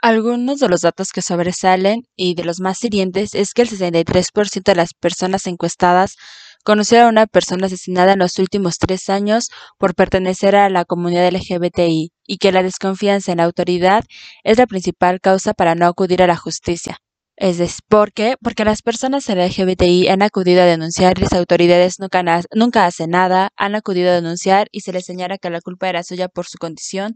Algunos 0.02 0.60
de 0.60 0.68
los 0.68 0.82
datos 0.82 1.14
que 1.14 1.22
sobresalen 1.22 2.02
y 2.18 2.36
de 2.36 2.44
los 2.44 2.60
más 2.60 2.84
hirientes 2.84 3.36
es 3.36 3.54
que 3.54 3.62
el 3.62 3.70
63% 3.70 4.64
de 4.66 4.76
las 4.76 4.94
personas 4.94 5.48
encuestadas 5.48 6.18
conocieron 6.64 7.08
a 7.08 7.10
una 7.10 7.28
persona 7.28 7.68
asesinada 7.68 8.14
en 8.14 8.20
los 8.20 8.40
últimos 8.40 8.78
tres 8.78 9.10
años 9.10 9.50
por 9.78 9.96
pertenecer 9.96 10.56
a 10.56 10.70
la 10.70 10.86
comunidad 10.86 11.32
LGBTI 11.32 12.12
y 12.26 12.38
que 12.38 12.52
la 12.52 12.64
desconfianza 12.64 13.32
en 13.32 13.38
la 13.40 13.46
autoridad 13.46 14.04
es 14.44 14.58
la 14.58 14.68
principal 14.68 15.20
causa 15.20 15.54
para 15.54 15.76
no 15.76 15.86
acudir 15.86 16.24
a 16.24 16.28
la 16.28 16.38
justicia. 16.38 16.98
Es 17.36 17.58
decir, 17.58 17.80
¿por 17.90 18.14
qué? 18.14 18.36
Porque 18.42 18.64
las 18.64 18.84
personas 18.84 19.28
LGBTI 19.28 20.08
han 20.08 20.22
acudido 20.22 20.62
a 20.62 20.66
denunciar 20.66 21.18
y 21.18 21.22
las 21.22 21.34
autoridades 21.34 21.96
nunca, 22.00 22.24
nunca 22.54 22.86
hacen 22.86 23.10
nada, 23.10 23.50
han 23.58 23.74
acudido 23.74 24.12
a 24.12 24.14
denunciar 24.14 24.68
y 24.72 24.82
se 24.82 24.94
les 24.94 25.06
señala 25.06 25.40
que 25.40 25.50
la 25.50 25.60
culpa 25.62 25.90
era 25.90 26.04
suya 26.04 26.28
por 26.28 26.46
su 26.46 26.60
condición, 26.60 27.16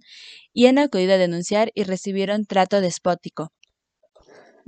y 0.53 0.65
han 0.65 0.79
acudido 0.79 1.13
a 1.13 1.17
denunciar 1.17 1.69
y 1.75 1.83
recibieron 1.83 2.45
trato 2.45 2.81
despótico. 2.81 3.51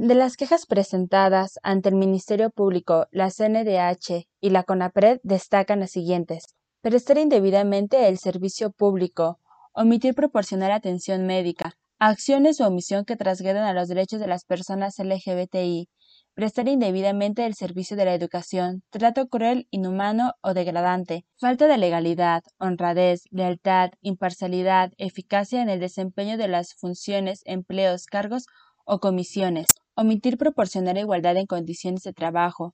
De 0.02 0.16
las 0.16 0.38
quejas 0.38 0.66
presentadas 0.66 1.60
ante 1.62 1.90
el 1.90 1.96
Ministerio 1.96 2.52
Público, 2.52 3.08
la 3.12 3.30
CNDH 3.30 4.30
y 4.40 4.50
la 4.50 4.64
CONAPRED 4.64 5.20
destacan 5.24 5.82
las 5.82 5.92
siguientes. 5.92 6.56
Prestar 6.80 7.18
indebidamente 7.18 8.08
el 8.08 8.18
servicio 8.18 8.72
público, 8.72 9.40
omitir 9.74 10.16
proporcionar 10.16 10.72
atención 10.72 11.26
médica, 11.26 11.74
acciones 12.00 12.62
o 12.62 12.68
omisión 12.68 13.04
que 13.04 13.18
trasgredan 13.18 13.66
a 13.66 13.74
los 13.74 13.90
derechos 13.90 14.22
de 14.22 14.28
las 14.28 14.46
personas 14.46 14.98
LGBTI, 15.00 15.90
prestar 16.34 16.70
indebidamente 16.70 17.46
el 17.46 17.56
servicio 17.56 17.98
de 17.98 18.06
la 18.06 18.14
educación, 18.14 18.84
trato 18.92 19.28
cruel, 19.28 19.68
inhumano 19.70 20.36
o 20.42 20.54
degradante, 20.54 21.26
falta 21.38 21.68
de 21.68 21.78
legalidad, 21.78 22.42
honradez, 22.58 23.24
lealtad, 23.32 23.90
imparcialidad, 24.00 24.94
eficacia 24.96 25.62
en 25.62 25.68
el 25.68 25.82
desempeño 25.82 26.38
de 26.38 26.48
las 26.48 26.74
funciones, 26.76 27.42
empleos, 27.44 28.06
cargos 28.06 28.46
o 28.86 29.00
comisiones, 29.00 29.68
omitir 30.00 30.38
proporcionar 30.38 30.98
igualdad 30.98 31.36
en 31.36 31.46
condiciones 31.46 32.04
de 32.04 32.14
trabajo, 32.14 32.74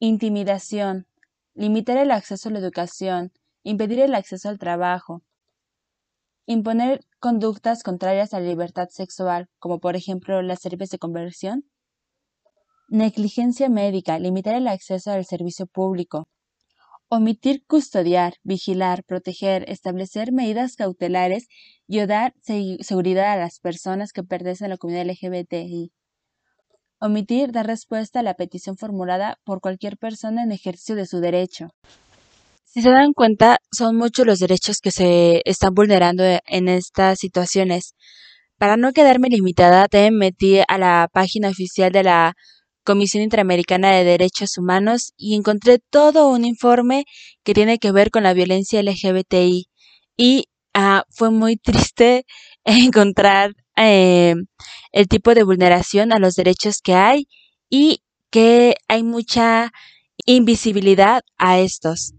intimidación, 0.00 1.06
limitar 1.54 1.96
el 1.96 2.10
acceso 2.10 2.48
a 2.48 2.52
la 2.52 2.58
educación, 2.58 3.30
impedir 3.62 4.00
el 4.00 4.16
acceso 4.16 4.48
al 4.48 4.58
trabajo, 4.58 5.22
imponer 6.44 7.06
conductas 7.20 7.84
contrarias 7.84 8.34
a 8.34 8.40
la 8.40 8.48
libertad 8.48 8.88
sexual, 8.88 9.48
como 9.60 9.78
por 9.78 9.94
ejemplo 9.94 10.42
las 10.42 10.60
terapias 10.60 10.90
de 10.90 10.98
conversión, 10.98 11.70
negligencia 12.88 13.68
médica, 13.68 14.18
limitar 14.18 14.56
el 14.56 14.66
acceso 14.66 15.12
al 15.12 15.24
servicio 15.24 15.66
público, 15.66 16.26
omitir 17.14 17.62
custodiar, 17.66 18.36
vigilar, 18.42 19.04
proteger, 19.04 19.68
establecer 19.68 20.32
medidas 20.32 20.76
cautelares 20.76 21.46
y 21.86 21.98
dar 22.06 22.32
seguridad 22.40 23.32
a 23.32 23.36
las 23.36 23.60
personas 23.60 24.12
que 24.14 24.22
pertenecen 24.22 24.64
a 24.64 24.68
la 24.70 24.76
comunidad 24.78 25.04
LGBTI. 25.04 25.92
Omitir 27.00 27.52
dar 27.52 27.66
respuesta 27.66 28.20
a 28.20 28.22
la 28.22 28.32
petición 28.32 28.78
formulada 28.78 29.36
por 29.44 29.60
cualquier 29.60 29.98
persona 29.98 30.42
en 30.42 30.52
ejercicio 30.52 30.94
de 30.94 31.04
su 31.04 31.20
derecho. 31.20 31.68
Si 32.64 32.80
se 32.80 32.88
dan 32.88 33.12
cuenta, 33.12 33.58
son 33.70 33.96
muchos 33.96 34.24
los 34.24 34.38
derechos 34.38 34.78
que 34.78 34.90
se 34.90 35.42
están 35.44 35.74
vulnerando 35.74 36.24
en 36.46 36.68
estas 36.68 37.18
situaciones. 37.18 37.94
Para 38.56 38.78
no 38.78 38.92
quedarme 38.92 39.28
limitada, 39.28 39.86
te 39.86 40.10
metí 40.10 40.60
a 40.66 40.78
la 40.78 41.10
página 41.12 41.50
oficial 41.50 41.92
de 41.92 42.04
la 42.04 42.32
Comisión 42.84 43.22
Interamericana 43.22 43.92
de 43.92 44.04
Derechos 44.04 44.58
Humanos 44.58 45.12
y 45.16 45.34
encontré 45.36 45.78
todo 45.90 46.28
un 46.28 46.44
informe 46.44 47.04
que 47.44 47.54
tiene 47.54 47.78
que 47.78 47.92
ver 47.92 48.10
con 48.10 48.22
la 48.22 48.34
violencia 48.34 48.82
LGBTI. 48.82 49.66
Y 50.16 50.44
ah, 50.74 51.04
fue 51.10 51.30
muy 51.30 51.56
triste 51.56 52.24
encontrar 52.64 53.54
eh, 53.76 54.34
el 54.92 55.08
tipo 55.08 55.34
de 55.34 55.44
vulneración 55.44 56.12
a 56.12 56.18
los 56.18 56.34
derechos 56.34 56.80
que 56.82 56.94
hay 56.94 57.26
y 57.70 58.02
que 58.30 58.74
hay 58.88 59.02
mucha 59.02 59.70
invisibilidad 60.26 61.22
a 61.38 61.58
estos. 61.60 62.14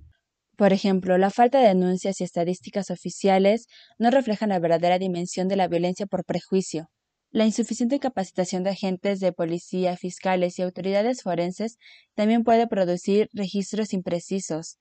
Por 0.55 0.71
ejemplo, 0.71 1.17
la 1.17 1.31
falta 1.31 1.59
de 1.59 1.69
denuncias 1.69 2.21
y 2.21 2.23
estadísticas 2.23 2.91
oficiales 2.91 3.65
no 3.97 4.11
reflejan 4.11 4.49
la 4.49 4.59
verdadera 4.59 4.99
dimensión 4.99 5.47
de 5.47 5.55
la 5.55 5.67
violencia 5.67 6.05
por 6.05 6.23
prejuicio. 6.25 6.89
La 7.33 7.47
insuficiente 7.47 7.99
capacitación 7.99 8.63
de 8.63 8.69
agentes 8.69 9.19
de 9.19 9.33
policía, 9.33 9.97
fiscales 9.97 10.59
y 10.59 10.61
autoridades 10.61 11.23
forenses 11.23 11.79
también 12.13 12.43
puede 12.43 12.67
producir 12.67 13.27
registros 13.33 13.91
imprecisos. 13.93 14.77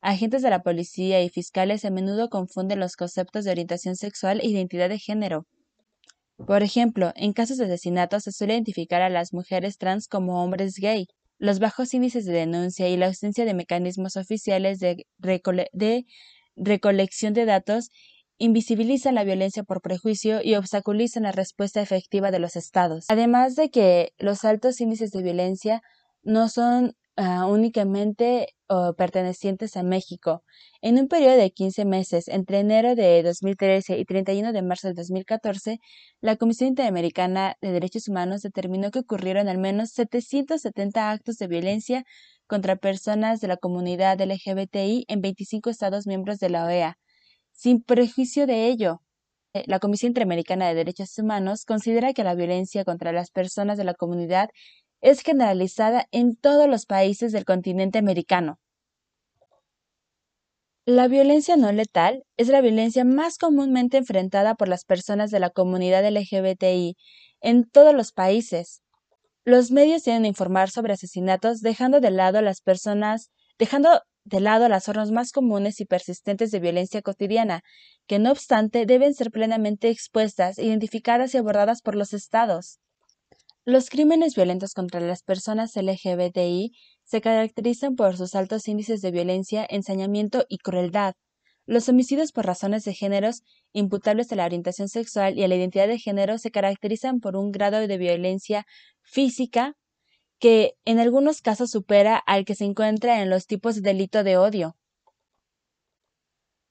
Agentes 0.00 0.42
de 0.42 0.50
la 0.50 0.62
policía 0.62 1.20
y 1.24 1.30
fiscales 1.30 1.84
a 1.84 1.90
menudo 1.90 2.28
confunden 2.28 2.78
los 2.78 2.94
conceptos 2.94 3.44
de 3.44 3.50
orientación 3.50 3.96
sexual 3.96 4.38
e 4.40 4.46
identidad 4.46 4.88
de 4.88 5.00
género. 5.00 5.48
Por 6.46 6.62
ejemplo, 6.62 7.10
en 7.16 7.32
casos 7.32 7.58
de 7.58 7.64
asesinato 7.64 8.20
se 8.20 8.30
suele 8.30 8.54
identificar 8.54 9.02
a 9.02 9.10
las 9.10 9.32
mujeres 9.32 9.76
trans 9.76 10.06
como 10.06 10.44
hombres 10.44 10.76
gay, 10.76 11.08
los 11.38 11.58
bajos 11.58 11.92
índices 11.92 12.24
de 12.24 12.34
denuncia 12.34 12.88
y 12.88 12.96
la 12.96 13.06
ausencia 13.06 13.44
de 13.44 13.54
mecanismos 13.54 14.14
oficiales 14.14 14.78
de, 14.78 15.06
recolección 16.56 17.34
de 17.34 17.46
datos 17.46 17.90
invisibilizan 18.38 19.14
la 19.14 19.24
violencia 19.24 19.62
por 19.62 19.80
prejuicio 19.80 20.40
y 20.42 20.54
obstaculizan 20.54 21.24
la 21.24 21.32
respuesta 21.32 21.80
efectiva 21.80 22.30
de 22.30 22.38
los 22.38 22.56
estados. 22.56 23.06
Además 23.08 23.56
de 23.56 23.70
que 23.70 24.12
los 24.18 24.44
altos 24.44 24.80
índices 24.80 25.10
de 25.10 25.22
violencia 25.22 25.82
no 26.22 26.48
son 26.48 26.94
Ah, 27.18 27.46
únicamente 27.46 28.48
pertenecientes 28.98 29.76
a 29.78 29.82
México. 29.82 30.42
En 30.82 30.98
un 30.98 31.08
periodo 31.08 31.36
de 31.38 31.50
15 31.50 31.86
meses, 31.86 32.28
entre 32.28 32.58
enero 32.58 32.94
de 32.94 33.22
2013 33.22 33.98
y 33.98 34.04
31 34.04 34.52
de 34.52 34.60
marzo 34.60 34.88
de 34.88 34.94
2014, 34.94 35.78
la 36.20 36.36
Comisión 36.36 36.68
Interamericana 36.68 37.56
de 37.62 37.72
Derechos 37.72 38.08
Humanos 38.08 38.42
determinó 38.42 38.90
que 38.90 38.98
ocurrieron 38.98 39.48
al 39.48 39.56
menos 39.56 39.92
770 39.92 41.10
actos 41.10 41.36
de 41.36 41.46
violencia 41.46 42.04
contra 42.46 42.76
personas 42.76 43.40
de 43.40 43.48
la 43.48 43.56
comunidad 43.56 44.20
LGBTI 44.20 45.06
en 45.08 45.22
25 45.22 45.70
Estados 45.70 46.06
miembros 46.06 46.38
de 46.38 46.50
la 46.50 46.66
OEA. 46.66 46.98
Sin 47.56 47.82
prejuicio 47.82 48.46
de 48.46 48.68
ello, 48.68 49.00
eh, 49.54 49.64
la 49.66 49.78
Comisión 49.78 50.10
Interamericana 50.10 50.68
de 50.68 50.74
Derechos 50.74 51.18
Humanos 51.18 51.64
considera 51.64 52.12
que 52.12 52.22
la 52.22 52.34
violencia 52.34 52.84
contra 52.84 53.12
las 53.12 53.30
personas 53.30 53.78
de 53.78 53.84
la 53.84 53.94
comunidad 53.94 54.50
es 55.00 55.22
generalizada 55.22 56.06
en 56.12 56.36
todos 56.36 56.68
los 56.68 56.84
países 56.84 57.32
del 57.32 57.46
continente 57.46 57.98
americano. 57.98 58.58
La 60.84 61.08
violencia 61.08 61.56
no 61.56 61.72
letal 61.72 62.24
es 62.36 62.48
la 62.48 62.60
violencia 62.60 63.04
más 63.04 63.38
comúnmente 63.38 63.96
enfrentada 63.96 64.54
por 64.54 64.68
las 64.68 64.84
personas 64.84 65.30
de 65.30 65.40
la 65.40 65.48
comunidad 65.48 66.06
LGBTI 66.06 66.94
en 67.40 67.64
todos 67.68 67.94
los 67.94 68.12
países. 68.12 68.82
Los 69.44 69.70
medios 69.70 70.02
tienen 70.02 70.22
que 70.22 70.28
informar 70.28 70.70
sobre 70.70 70.92
asesinatos 70.92 71.60
dejando 71.60 72.00
de 72.00 72.10
lado 72.10 72.42
las 72.42 72.60
personas, 72.60 73.30
dejando 73.58 74.02
de 74.26 74.40
lado 74.40 74.68
las 74.68 74.86
formas 74.86 75.12
más 75.12 75.30
comunes 75.30 75.80
y 75.80 75.84
persistentes 75.84 76.50
de 76.50 76.58
violencia 76.58 77.00
cotidiana, 77.00 77.62
que 78.08 78.18
no 78.18 78.32
obstante 78.32 78.84
deben 78.84 79.14
ser 79.14 79.30
plenamente 79.30 79.88
expuestas, 79.88 80.58
identificadas 80.58 81.32
y 81.32 81.38
abordadas 81.38 81.80
por 81.80 81.94
los 81.94 82.12
estados. 82.12 82.80
Los 83.64 83.88
crímenes 83.88 84.34
violentos 84.34 84.74
contra 84.74 85.00
las 85.00 85.22
personas 85.22 85.76
LGBTI 85.76 86.72
se 87.04 87.20
caracterizan 87.20 87.94
por 87.94 88.16
sus 88.16 88.34
altos 88.34 88.66
índices 88.66 89.00
de 89.00 89.12
violencia, 89.12 89.64
ensañamiento 89.68 90.44
y 90.48 90.58
crueldad. 90.58 91.14
Los 91.64 91.88
homicidios 91.88 92.32
por 92.32 92.46
razones 92.46 92.82
de 92.82 92.94
géneros 92.94 93.42
imputables 93.72 94.32
a 94.32 94.36
la 94.36 94.44
orientación 94.44 94.88
sexual 94.88 95.38
y 95.38 95.44
a 95.44 95.48
la 95.48 95.54
identidad 95.54 95.86
de 95.86 96.00
género 96.00 96.38
se 96.38 96.50
caracterizan 96.50 97.20
por 97.20 97.36
un 97.36 97.52
grado 97.52 97.78
de 97.86 97.96
violencia 97.96 98.66
física 99.02 99.74
que 100.38 100.74
en 100.84 100.98
algunos 100.98 101.40
casos 101.40 101.70
supera 101.70 102.16
al 102.16 102.44
que 102.44 102.54
se 102.54 102.64
encuentra 102.64 103.22
en 103.22 103.30
los 103.30 103.46
tipos 103.46 103.76
de 103.76 103.80
delito 103.82 104.22
de 104.22 104.36
odio. 104.36 104.76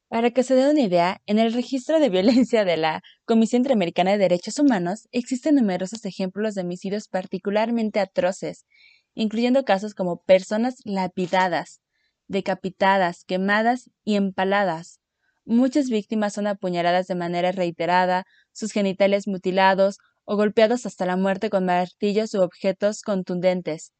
Para 0.07 0.31
que 0.31 0.43
se 0.43 0.55
dé 0.55 0.69
una 0.69 0.81
idea, 0.81 1.21
en 1.25 1.39
el 1.39 1.51
registro 1.51 1.99
de 1.99 2.09
violencia 2.09 2.63
de 2.63 2.77
la 2.77 3.01
Comisión 3.25 3.61
Interamericana 3.61 4.11
de 4.11 4.19
Derechos 4.19 4.59
Humanos 4.59 5.07
existen 5.11 5.55
numerosos 5.55 6.05
ejemplos 6.05 6.53
de 6.53 6.61
homicidios 6.61 7.07
particularmente 7.07 7.99
atroces, 7.99 8.65
incluyendo 9.15 9.65
casos 9.65 9.95
como 9.95 10.21
personas 10.21 10.75
lapidadas, 10.83 11.81
decapitadas, 12.27 13.23
quemadas 13.25 13.89
y 14.03 14.15
empaladas. 14.15 14.99
Muchas 15.43 15.89
víctimas 15.89 16.33
son 16.33 16.47
apuñaladas 16.47 17.07
de 17.07 17.15
manera 17.15 17.51
reiterada, 17.51 18.25
sus 18.51 18.71
genitales 18.71 19.27
mutilados 19.27 19.97
o 20.25 20.35
golpeados 20.35 20.85
hasta 20.85 21.05
la 21.05 21.17
muerte 21.17 21.49
con 21.49 21.65
martillos 21.65 22.33
u 22.33 22.41
objetos 22.41 23.01
contundentes. 23.01 23.93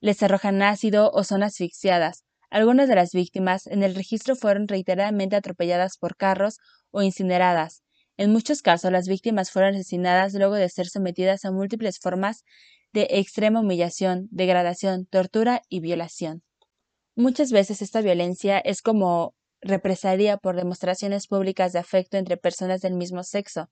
Les 0.00 0.22
arrojan 0.22 0.62
ácido 0.62 1.10
o 1.12 1.24
son 1.24 1.42
asfixiadas, 1.42 2.24
Algunas 2.50 2.88
de 2.88 2.94
las 2.94 3.12
víctimas 3.12 3.66
en 3.66 3.82
el 3.82 3.94
registro 3.94 4.36
fueron 4.36 4.68
reiteradamente 4.68 5.36
atropelladas 5.36 5.98
por 5.98 6.16
carros 6.16 6.58
o 6.90 7.02
incineradas. 7.02 7.82
En 8.16 8.32
muchos 8.32 8.62
casos, 8.62 8.92
las 8.92 9.08
víctimas 9.08 9.50
fueron 9.50 9.74
asesinadas 9.74 10.32
luego 10.34 10.54
de 10.54 10.68
ser 10.68 10.86
sometidas 10.88 11.44
a 11.44 11.50
múltiples 11.50 11.98
formas 11.98 12.44
de 12.92 13.08
extrema 13.10 13.60
humillación, 13.60 14.28
degradación, 14.30 15.06
tortura 15.06 15.62
y 15.68 15.80
violación. 15.80 16.42
Muchas 17.16 17.52
veces 17.52 17.82
esta 17.82 18.00
violencia 18.00 18.58
es 18.58 18.82
como 18.82 19.34
represalia 19.60 20.36
por 20.38 20.56
demostraciones 20.56 21.26
públicas 21.26 21.72
de 21.72 21.80
afecto 21.80 22.16
entre 22.16 22.36
personas 22.36 22.80
del 22.80 22.94
mismo 22.94 23.22
sexo. 23.24 23.68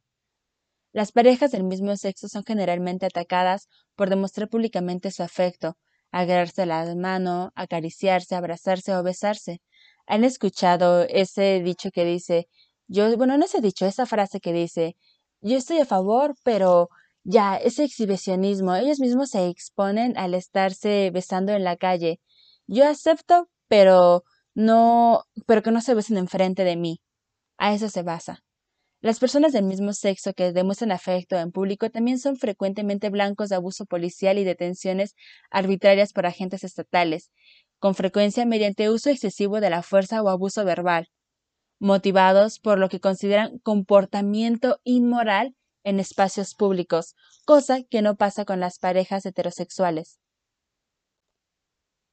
Las 0.95 1.11
parejas 1.11 1.51
del 1.51 1.65
mismo 1.65 1.97
sexo 1.97 2.29
son 2.29 2.45
generalmente 2.45 3.07
atacadas 3.07 3.69
por 3.97 4.11
demostrar 4.11 4.49
públicamente 4.49 5.11
su 5.11 5.25
afecto, 5.25 5.77
agarrarse 6.13 6.67
la 6.67 6.95
mano, 6.95 7.51
acariciarse, 7.57 8.37
abrazarse 8.37 8.95
o 8.95 9.03
besarse. 9.03 9.61
¿Han 10.07 10.23
escuchado 10.23 11.03
ese 11.09 11.61
dicho 11.65 11.91
que 11.91 12.05
dice, 12.05 12.47
yo, 12.87 13.17
bueno, 13.17 13.37
no 13.37 13.45
ese 13.45 13.61
dicho, 13.61 13.87
esa 13.87 14.07
frase 14.07 14.39
que 14.39 14.53
dice, 14.53 14.97
yo 15.41 15.57
estoy 15.57 15.79
a 15.79 15.85
favor, 15.85 16.37
pero 16.45 16.91
ya, 17.25 17.57
ese 17.57 17.83
exhibicionismo, 17.83 18.77
ellos 18.77 19.01
mismos 19.01 19.31
se 19.31 19.49
exponen 19.49 20.17
al 20.17 20.33
estarse 20.33 21.11
besando 21.13 21.53
en 21.55 21.65
la 21.65 21.77
calle. 21.77 22.21
Yo 22.69 22.89
acepto, 22.89 23.49
pero 23.67 24.23
no, 24.55 25.25
pero 25.47 25.63
que 25.65 25.73
no 25.73 25.81
se 25.81 25.95
besen 25.95 26.19
enfrente 26.19 26.63
de 26.63 26.77
mí. 26.77 27.01
A 27.59 27.75
eso 27.75 27.89
se 27.89 28.03
basa. 28.05 28.45
Las 29.05 29.19
personas 29.19 29.53
del 29.53 29.67
mismo 29.67 29.93
sexo 29.93 30.33
que 30.33 30.51
demuestran 30.55 30.91
afecto 30.91 31.37
en 31.37 31.53
público 31.53 31.91
también 31.91 32.19
son 32.19 32.39
frecuentemente 32.39 33.11
blancos 33.11 33.51
de 33.51 33.57
abuso 33.57 33.85
policial 33.85 34.39
y 34.39 34.45
detenciones 34.45 35.15
arbitrarias 35.51 36.15
por 36.15 36.25
agentes 36.25 36.65
estatales, 36.65 37.31
con 37.79 37.95
frecuencia 37.95 38.47
mediante 38.47 38.89
uso 38.89 39.11
excesivo 39.11 39.61
de 39.61 39.69
la 39.69 39.83
fuerza 39.83 40.23
o 40.23 40.31
abuso 40.31 40.65
verbal, 40.65 41.09
motivados 41.79 42.59
por 42.59 42.79
lo 42.79 42.89
que 42.89 42.99
consideran 42.99 43.59
comportamiento 43.59 44.81
inmoral 44.85 45.55
en 45.83 46.01
espacios 46.01 46.55
públicos, 46.55 47.15
cosa 47.45 47.83
que 47.83 48.01
no 48.01 48.17
pasa 48.17 48.47
con 48.47 48.59
las 48.59 48.79
parejas 48.79 49.27
heterosexuales. 49.27 50.19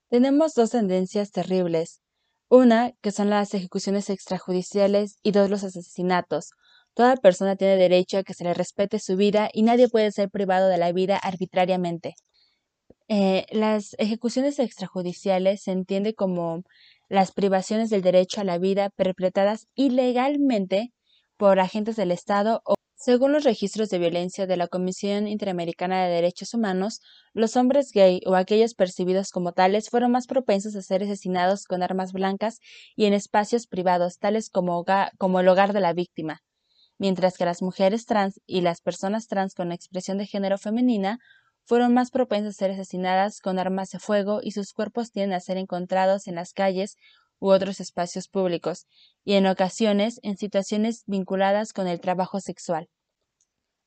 Tenemos 0.10 0.55
dos 0.55 0.71
tendencias 0.71 1.31
terribles. 1.31 2.01
Una, 2.50 2.91
que 3.00 3.13
son 3.13 3.29
las 3.29 3.53
ejecuciones 3.53 4.10
extrajudiciales, 4.10 5.19
y 5.24 5.31
dos, 5.31 5.50
los 5.50 5.63
asesinatos, 5.63 6.51
Toda 6.93 7.15
persona 7.15 7.55
tiene 7.55 7.77
derecho 7.77 8.17
a 8.19 8.24
que 8.24 8.33
se 8.33 8.43
le 8.43 8.53
respete 8.53 9.00
su 9.00 9.15
vida 9.15 9.50
y 9.53 9.63
nadie 9.63 9.88
puede 9.88 10.12
ser 10.12 10.29
privado 10.29 10.67
de 10.67 10.77
la 10.77 10.91
vida 10.91 11.17
arbitrariamente. 11.17 12.15
Eh, 13.07 13.45
las 13.51 13.95
ejecuciones 13.98 14.60
extrajudiciales 14.60 15.63
se 15.63 15.71
entiende 15.71 16.13
como 16.13 16.63
las 17.10 17.31
privaciones 17.31 17.89
del 17.89 18.01
derecho 18.01 18.41
a 18.41 18.45
la 18.45 18.57
vida 18.57 18.89
perpetradas 18.89 19.67
ilegalmente 19.75 20.93
por 21.38 21.60
agentes 21.60 21.95
del 21.98 22.12
Estado 22.12 22.62
o 22.65 22.75
según 22.95 23.31
los 23.33 23.43
registros 23.43 23.89
de 23.89 23.98
violencia 23.98 24.45
de 24.45 24.57
la 24.57 24.67
Comisión 24.67 25.27
Interamericana 25.27 26.05
de 26.05 26.12
Derechos 26.12 26.53
Humanos, 26.53 27.01
los 27.33 27.57
hombres 27.57 27.91
gay 27.93 28.21
o 28.27 28.36
aquellos 28.36 28.75
percibidos 28.75 29.31
como 29.31 29.53
tales 29.53 29.89
fueron 29.89 30.12
más 30.12 30.27
propensos 30.27 30.75
a 30.75 30.81
ser 30.83 31.03
asesinados 31.03 31.65
con 31.65 31.81
armas 31.83 32.13
blancas 32.13 32.60
y 32.95 33.05
en 33.05 33.13
espacios 33.13 33.65
privados, 33.65 34.19
tales 34.19 34.50
como, 34.51 34.86
como 35.17 35.39
el 35.39 35.48
hogar 35.48 35.74
de 35.74 35.79
la 35.79 35.93
víctima 35.93 36.41
mientras 37.01 37.36
que 37.36 37.46
las 37.46 37.63
mujeres 37.63 38.05
trans 38.05 38.39
y 38.46 38.62
las 38.62 38.79
personas 38.79 39.25
trans 39.25 39.55
con 39.55 39.72
expresión 39.72 40.20
de 40.20 40.27
género 40.27 40.60
femenina 40.60 41.17
fueron 41.65 41.96
más 41.96 42.12
propensas 42.12 42.53
a 42.53 42.58
ser 42.60 42.72
asesinadas 42.72 43.39
con 43.39 43.58
armas 43.58 43.89
de 43.89 43.98
fuego 43.98 44.39
y 44.43 44.51
sus 44.51 44.72
cuerpos 44.72 45.10
tienden 45.12 45.36
a 45.36 45.39
ser 45.39 45.58
encontrados 45.58 46.27
en 46.27 46.36
las 46.36 46.53
calles 46.53 46.98
u 47.39 47.50
otros 47.50 47.79
espacios 47.79 48.27
públicos, 48.27 48.86
y 49.25 49.34
en 49.34 49.48
ocasiones 49.48 50.20
en 50.22 50.38
situaciones 50.38 51.01
vinculadas 51.08 51.74
con 51.74 51.88
el 51.88 52.00
trabajo 52.00 52.39
sexual. 52.39 52.88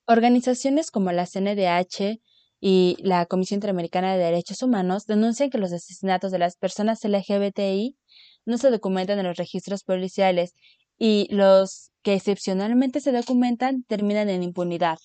Organizaciones 0.09 0.91
como 0.91 1.13
la 1.13 1.27
CNDH 1.27 2.19
y 2.61 2.97
la 2.99 3.27
Comisión 3.27 3.59
Interamericana 3.59 4.17
de 4.17 4.25
Derechos 4.25 4.61
Humanos 4.61 5.07
denuncian 5.07 5.51
que 5.51 5.59
los 5.59 5.73
asesinatos 5.73 6.33
de 6.33 6.41
las 6.41 6.57
personas 6.57 7.05
LGBTI 7.05 7.97
no 8.45 8.59
se 8.59 8.71
documentan 8.73 9.21
en 9.21 9.27
los 9.27 9.37
registros 9.37 9.85
policiales 9.85 10.55
y 10.99 11.29
los 11.33 11.93
que 12.05 12.15
excepcionalmente 12.15 13.01
se 13.01 13.13
documentan 13.13 13.83
terminan 13.85 14.29
en 14.29 14.43
impunidad. 14.43 14.99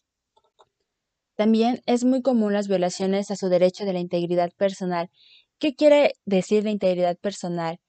También 1.35 1.81
es 1.85 2.03
muy 2.03 2.21
común 2.21 2.51
las 2.51 2.67
violaciones 2.67 3.31
a 3.31 3.37
su 3.37 3.47
derecho 3.47 3.85
de 3.85 3.93
la 3.93 3.99
integridad 3.99 4.51
personal. 4.57 5.09
¿Qué 5.57 5.73
quiere 5.73 6.15
decir 6.25 6.65
la 6.65 6.71
integridad 6.71 7.17
personal? 7.17 7.79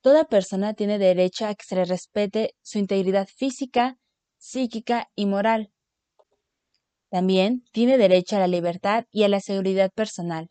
Toda 0.00 0.24
persona 0.24 0.72
tiene 0.74 0.98
derecho 0.98 1.46
a 1.46 1.54
que 1.56 1.64
se 1.66 1.74
le 1.74 1.84
respete 1.84 2.54
su 2.62 2.78
integridad 2.78 3.26
física, 3.26 3.98
psíquica 4.38 5.08
y 5.16 5.26
moral. 5.26 5.72
También 7.10 7.64
tiene 7.72 7.98
derecho 7.98 8.36
a 8.36 8.38
la 8.38 8.46
libertad 8.46 9.04
y 9.10 9.24
a 9.24 9.28
la 9.28 9.40
seguridad 9.40 9.90
personal. 9.90 10.48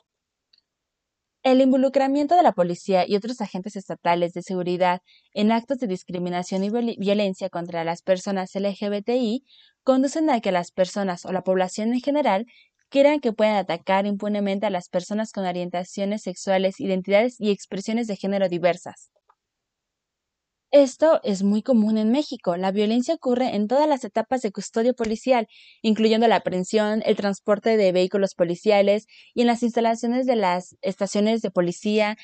El 1.42 1.62
involucramiento 1.62 2.36
de 2.36 2.44
la 2.44 2.52
policía 2.52 3.06
y 3.08 3.16
otros 3.16 3.40
agentes 3.40 3.78
estatales 3.78 4.34
de 4.34 4.42
seguridad 4.42 5.02
en 5.34 5.54
actos 5.54 5.78
de 5.80 5.88
discriminación 5.88 6.66
y 6.66 6.70
violencia 6.70 7.50
contra 7.50 7.86
las 7.86 8.02
personas 8.02 8.56
LGBTI 8.56 9.46
conducen 9.84 10.30
a 10.30 10.42
que 10.42 10.52
las 10.52 10.72
personas 10.72 11.26
o 11.26 11.32
la 11.32 11.42
población 11.42 11.94
en 11.94 12.02
general 12.02 12.46
crean 12.90 13.22
que 13.22 13.32
pueden 13.32 13.56
atacar 13.56 14.06
impunemente 14.06 14.66
a 14.66 14.70
las 14.70 14.90
personas 14.90 15.32
con 15.32 15.46
orientaciones 15.46 16.24
sexuales, 16.24 16.82
identidades 16.82 17.40
y 17.40 17.52
expresiones 17.52 18.08
de 18.08 18.18
género 18.18 18.50
diversas. 18.50 19.10
Esto 20.72 21.20
es 21.24 21.42
muy 21.42 21.64
común 21.64 21.98
en 21.98 22.12
México. 22.12 22.56
La 22.56 22.72
violencia 22.72 23.16
ocurre 23.16 23.56
en 23.56 23.68
todas 23.68 23.88
las 23.88 24.04
etapas 24.04 24.42
de 24.42 24.52
custodia 24.52 24.94
policial, 24.94 25.48
incluyendo 25.82 26.28
la 26.28 26.38
aprehensión, 26.38 27.02
el 27.06 27.16
transporte 27.16 27.76
de 27.76 27.92
vehículos 27.92 28.36
policiales 28.36 29.08
y 29.34 29.42
en 29.42 29.48
las 29.48 29.64
instalaciones 29.64 30.28
de 30.28 30.36
las 30.36 30.76
estaciones 30.82 31.42
de 31.42 31.50
policía. 31.50 32.18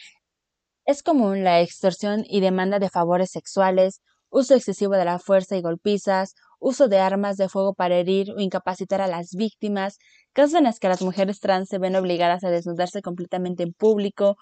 Es 0.86 1.04
común 1.04 1.44
la 1.44 1.62
extorsión 1.62 2.24
y 2.28 2.42
demanda 2.42 2.80
de 2.80 2.90
favores 2.90 3.32
sexuales, 3.32 4.02
uso 4.30 4.56
excesivo 4.56 4.96
de 4.96 5.06
la 5.06 5.20
fuerza 5.20 5.58
y 5.58 5.62
golpizas, 5.62 6.36
uso 6.60 6.88
de 6.88 7.00
armas 7.00 7.38
de 7.38 7.50
fuego 7.50 7.74
para 7.76 7.98
herir 7.98 8.32
o 8.32 8.40
incapacitar 8.42 9.02
a 9.02 9.08
las 9.08 9.32
víctimas, 9.36 9.98
casos 10.34 10.56
en 10.56 10.66
los 10.66 10.80
que 10.80 10.90
las 10.90 11.02
mujeres 11.02 11.40
trans 11.40 11.70
se 11.70 11.80
ven 11.80 11.96
obligadas 11.96 12.44
a 12.44 12.52
desnudarse 12.52 13.02
completamente 13.02 13.64
en 13.64 13.74
público, 13.74 14.38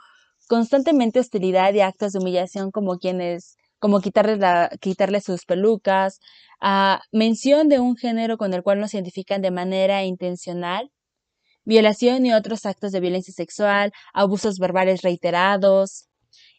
constantemente 0.48 1.20
hostilidad 1.20 1.74
y 1.74 1.82
actos 1.82 2.14
de 2.14 2.20
humillación 2.20 2.72
como 2.72 2.98
quienes 2.98 3.58
como 3.84 4.00
quitarles, 4.00 4.40
la, 4.40 4.70
sus 5.22 5.44
pelucas, 5.44 6.22
a 6.62 7.02
mención 7.12 7.68
de 7.68 7.82
un 7.82 7.98
género 7.98 8.38
con 8.38 8.54
el 8.54 8.64
cual 8.64 8.80
no 8.80 8.88
se 8.88 8.96
identifican 8.96 9.42
de 9.42 9.52
manera 9.52 10.06
intencional, 10.06 10.90
violación 11.66 12.26
y 12.26 12.32
otros 12.34 12.66
actos 12.66 12.94
de 12.94 13.02
violencia 13.02 13.34
sexual, 13.34 13.92
abusos 14.14 14.58
verbales 14.58 15.02
reiterados. 15.02 16.08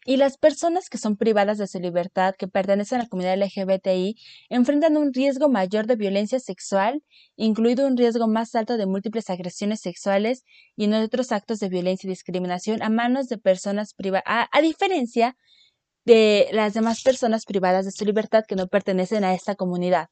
Y 0.05 0.17
las 0.17 0.37
personas 0.37 0.87
que 0.87 0.99
son 0.99 1.17
privadas 1.17 1.57
de 1.57 1.65
su 1.65 1.79
libertad, 1.79 2.35
que 2.37 2.47
pertenecen 2.47 2.99
a 2.99 3.03
la 3.05 3.09
comunidad 3.09 3.39
LGBTI, 3.39 4.17
enfrentan 4.49 4.95
un 4.95 5.11
riesgo 5.11 5.49
mayor 5.49 5.87
de 5.87 5.95
violencia 5.95 6.39
sexual, 6.39 7.01
incluido 7.35 7.87
un 7.87 7.97
riesgo 7.97 8.27
más 8.27 8.53
alto 8.53 8.77
de 8.77 8.85
múltiples 8.85 9.31
agresiones 9.31 9.81
sexuales 9.81 10.43
y 10.75 10.93
otros 10.93 11.31
actos 11.31 11.57
de 11.57 11.69
violencia 11.69 12.07
y 12.07 12.11
discriminación 12.11 12.83
a 12.83 12.89
manos 12.89 13.29
de 13.29 13.39
personas 13.39 13.95
privadas, 13.95 14.47
a 14.51 14.61
diferencia 14.61 15.35
de 16.05 16.47
las 16.51 16.73
demás 16.73 17.01
personas 17.01 17.45
privadas 17.45 17.85
de 17.85 17.91
su 17.91 18.05
libertad 18.05 18.45
que 18.47 18.55
no 18.55 18.67
pertenecen 18.67 19.23
a 19.23 19.33
esta 19.33 19.55
comunidad. 19.55 20.09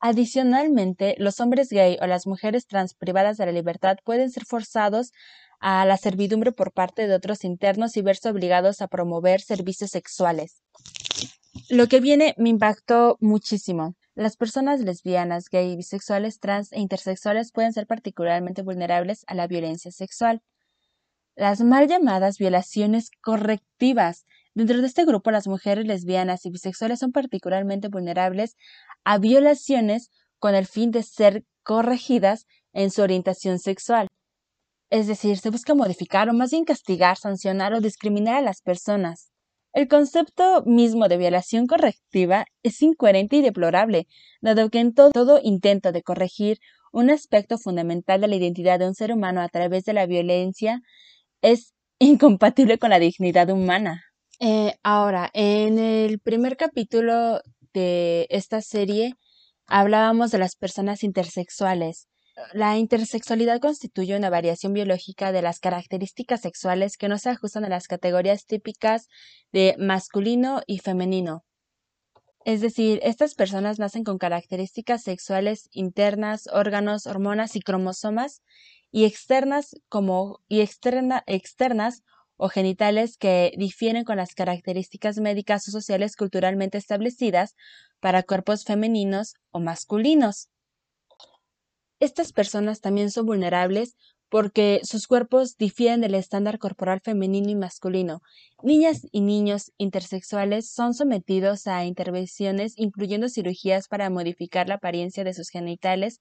Adicionalmente, 0.00 1.16
los 1.18 1.40
hombres 1.40 1.70
gay 1.70 1.98
o 2.00 2.06
las 2.06 2.26
mujeres 2.26 2.66
trans 2.66 2.94
privadas 2.94 3.36
de 3.36 3.46
la 3.46 3.52
libertad 3.52 3.96
pueden 4.04 4.30
ser 4.30 4.44
forzados 4.44 5.10
a 5.58 5.84
la 5.86 5.96
servidumbre 5.96 6.52
por 6.52 6.72
parte 6.72 7.08
de 7.08 7.14
otros 7.14 7.42
internos 7.42 7.96
y 7.96 8.02
verse 8.02 8.28
obligados 8.28 8.80
a 8.80 8.86
promover 8.86 9.40
servicios 9.40 9.90
sexuales. 9.90 10.62
Lo 11.68 11.88
que 11.88 11.98
viene 11.98 12.34
me 12.38 12.50
impactó 12.50 13.16
muchísimo. 13.20 13.96
Las 14.14 14.36
personas 14.36 14.80
lesbianas, 14.80 15.48
gay, 15.50 15.74
bisexuales, 15.74 16.38
trans 16.38 16.72
e 16.72 16.80
intersexuales 16.80 17.50
pueden 17.50 17.72
ser 17.72 17.86
particularmente 17.86 18.62
vulnerables 18.62 19.24
a 19.26 19.34
la 19.34 19.48
violencia 19.48 19.90
sexual 19.90 20.42
las 21.38 21.60
mal 21.60 21.86
llamadas 21.86 22.36
violaciones 22.36 23.10
correctivas. 23.22 24.26
Dentro 24.54 24.80
de 24.80 24.86
este 24.88 25.04
grupo, 25.04 25.30
las 25.30 25.46
mujeres 25.46 25.86
lesbianas 25.86 26.44
y 26.44 26.50
bisexuales 26.50 26.98
son 26.98 27.12
particularmente 27.12 27.86
vulnerables 27.86 28.56
a 29.04 29.18
violaciones 29.18 30.10
con 30.40 30.56
el 30.56 30.66
fin 30.66 30.90
de 30.90 31.04
ser 31.04 31.44
corregidas 31.62 32.46
en 32.72 32.90
su 32.90 33.02
orientación 33.02 33.60
sexual. 33.60 34.08
Es 34.90 35.06
decir, 35.06 35.38
se 35.38 35.50
busca 35.50 35.74
modificar 35.74 36.28
o 36.28 36.32
más 36.32 36.50
bien 36.50 36.64
castigar, 36.64 37.16
sancionar 37.16 37.72
o 37.72 37.80
discriminar 37.80 38.34
a 38.34 38.42
las 38.42 38.60
personas. 38.60 39.30
El 39.72 39.86
concepto 39.86 40.64
mismo 40.66 41.06
de 41.06 41.18
violación 41.18 41.68
correctiva 41.68 42.46
es 42.64 42.82
incoherente 42.82 43.36
y 43.36 43.42
deplorable, 43.42 44.08
dado 44.40 44.70
que 44.70 44.80
en 44.80 44.92
todo, 44.92 45.38
intento 45.40 45.92
de 45.92 46.02
corregir 46.02 46.58
un 46.90 47.10
aspecto 47.10 47.58
fundamental 47.58 48.20
de 48.20 48.26
la 48.26 48.34
identidad 48.34 48.80
de 48.80 48.88
un 48.88 48.94
ser 48.94 49.12
humano 49.12 49.40
a 49.40 49.48
través 49.48 49.84
de 49.84 49.92
la 49.92 50.06
violencia 50.06 50.82
es 51.42 51.74
incompatible 51.98 52.78
con 52.78 52.90
la 52.90 52.98
dignidad 52.98 53.50
humana. 53.50 54.04
Eh, 54.40 54.74
ahora, 54.84 55.30
en 55.34 55.78
el 55.78 56.20
primer 56.20 56.56
capítulo 56.56 57.40
de 57.74 58.26
esta 58.30 58.60
serie 58.60 59.14
hablábamos 59.66 60.30
de 60.30 60.38
las 60.38 60.54
personas 60.54 61.02
intersexuales. 61.02 62.08
La 62.52 62.78
intersexualidad 62.78 63.60
constituye 63.60 64.16
una 64.16 64.30
variación 64.30 64.72
biológica 64.72 65.32
de 65.32 65.42
las 65.42 65.58
características 65.58 66.40
sexuales 66.42 66.96
que 66.96 67.08
no 67.08 67.18
se 67.18 67.30
ajustan 67.30 67.64
a 67.64 67.68
las 67.68 67.88
categorías 67.88 68.46
típicas 68.46 69.08
de 69.52 69.74
masculino 69.78 70.62
y 70.66 70.78
femenino. 70.78 71.44
Es 72.44 72.60
decir, 72.60 73.00
estas 73.02 73.34
personas 73.34 73.78
nacen 73.78 74.04
con 74.04 74.16
características 74.16 75.02
sexuales 75.02 75.68
internas, 75.72 76.48
órganos, 76.50 77.06
hormonas 77.06 77.56
y 77.56 77.60
cromosomas 77.60 78.42
y 78.90 79.04
externas 79.04 79.76
como 79.88 80.40
y 80.48 80.60
externas 80.60 82.02
o 82.36 82.48
genitales 82.48 83.16
que 83.16 83.52
difieren 83.58 84.04
con 84.04 84.16
las 84.16 84.34
características 84.34 85.18
médicas 85.18 85.66
o 85.68 85.70
sociales 85.70 86.16
culturalmente 86.16 86.78
establecidas 86.78 87.54
para 88.00 88.22
cuerpos 88.22 88.64
femeninos 88.64 89.34
o 89.50 89.60
masculinos. 89.60 90.48
Estas 92.00 92.32
personas 92.32 92.80
también 92.80 93.10
son 93.10 93.26
vulnerables 93.26 93.96
porque 94.28 94.80
sus 94.84 95.06
cuerpos 95.06 95.56
difieren 95.56 96.00
del 96.00 96.14
estándar 96.14 96.58
corporal 96.58 97.00
femenino 97.00 97.50
y 97.50 97.56
masculino. 97.56 98.20
Niñas 98.62 99.06
y 99.10 99.22
niños 99.22 99.72
intersexuales 99.78 100.70
son 100.70 100.94
sometidos 100.94 101.66
a 101.66 101.84
intervenciones 101.86 102.74
incluyendo 102.76 103.28
cirugías 103.28 103.88
para 103.88 104.10
modificar 104.10 104.68
la 104.68 104.74
apariencia 104.74 105.24
de 105.24 105.34
sus 105.34 105.48
genitales, 105.48 106.20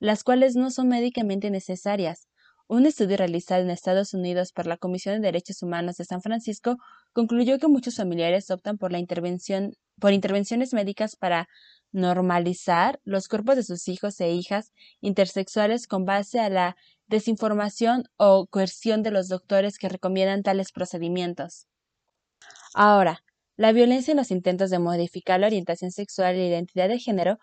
las 0.00 0.24
cuales 0.24 0.56
no 0.56 0.70
son 0.70 0.88
médicamente 0.88 1.50
necesarias. 1.50 2.28
Un 2.66 2.86
estudio 2.86 3.16
realizado 3.16 3.62
en 3.62 3.70
Estados 3.70 4.12
Unidos 4.14 4.52
por 4.52 4.66
la 4.66 4.76
Comisión 4.76 5.14
de 5.14 5.28
Derechos 5.28 5.62
Humanos 5.62 5.96
de 5.96 6.04
San 6.04 6.20
Francisco 6.20 6.76
concluyó 7.12 7.58
que 7.58 7.68
muchos 7.68 7.96
familiares 7.96 8.50
optan 8.50 8.76
por 8.78 8.92
la 8.92 8.98
intervención 8.98 9.72
por 9.98 10.12
intervenciones 10.12 10.72
médicas 10.72 11.16
para 11.16 11.48
normalizar 11.92 13.00
los 13.04 13.28
cuerpos 13.28 13.56
de 13.56 13.64
sus 13.64 13.88
hijos 13.88 14.20
e 14.20 14.30
hijas 14.30 14.72
intersexuales 15.00 15.86
con 15.86 16.04
base 16.04 16.40
a 16.40 16.50
la 16.50 16.76
desinformación 17.06 18.04
o 18.16 18.46
coerción 18.46 19.02
de 19.02 19.10
los 19.10 19.28
doctores 19.28 19.78
que 19.78 19.88
recomiendan 19.88 20.42
tales 20.42 20.72
procedimientos. 20.72 21.66
Ahora, 22.74 23.24
la 23.56 23.72
violencia 23.72 24.12
en 24.12 24.18
los 24.18 24.30
intentos 24.30 24.70
de 24.70 24.78
modificar 24.78 25.40
la 25.40 25.46
orientación 25.46 25.90
sexual 25.90 26.36
y 26.36 26.40
la 26.40 26.46
identidad 26.46 26.88
de 26.88 26.98
género, 26.98 27.38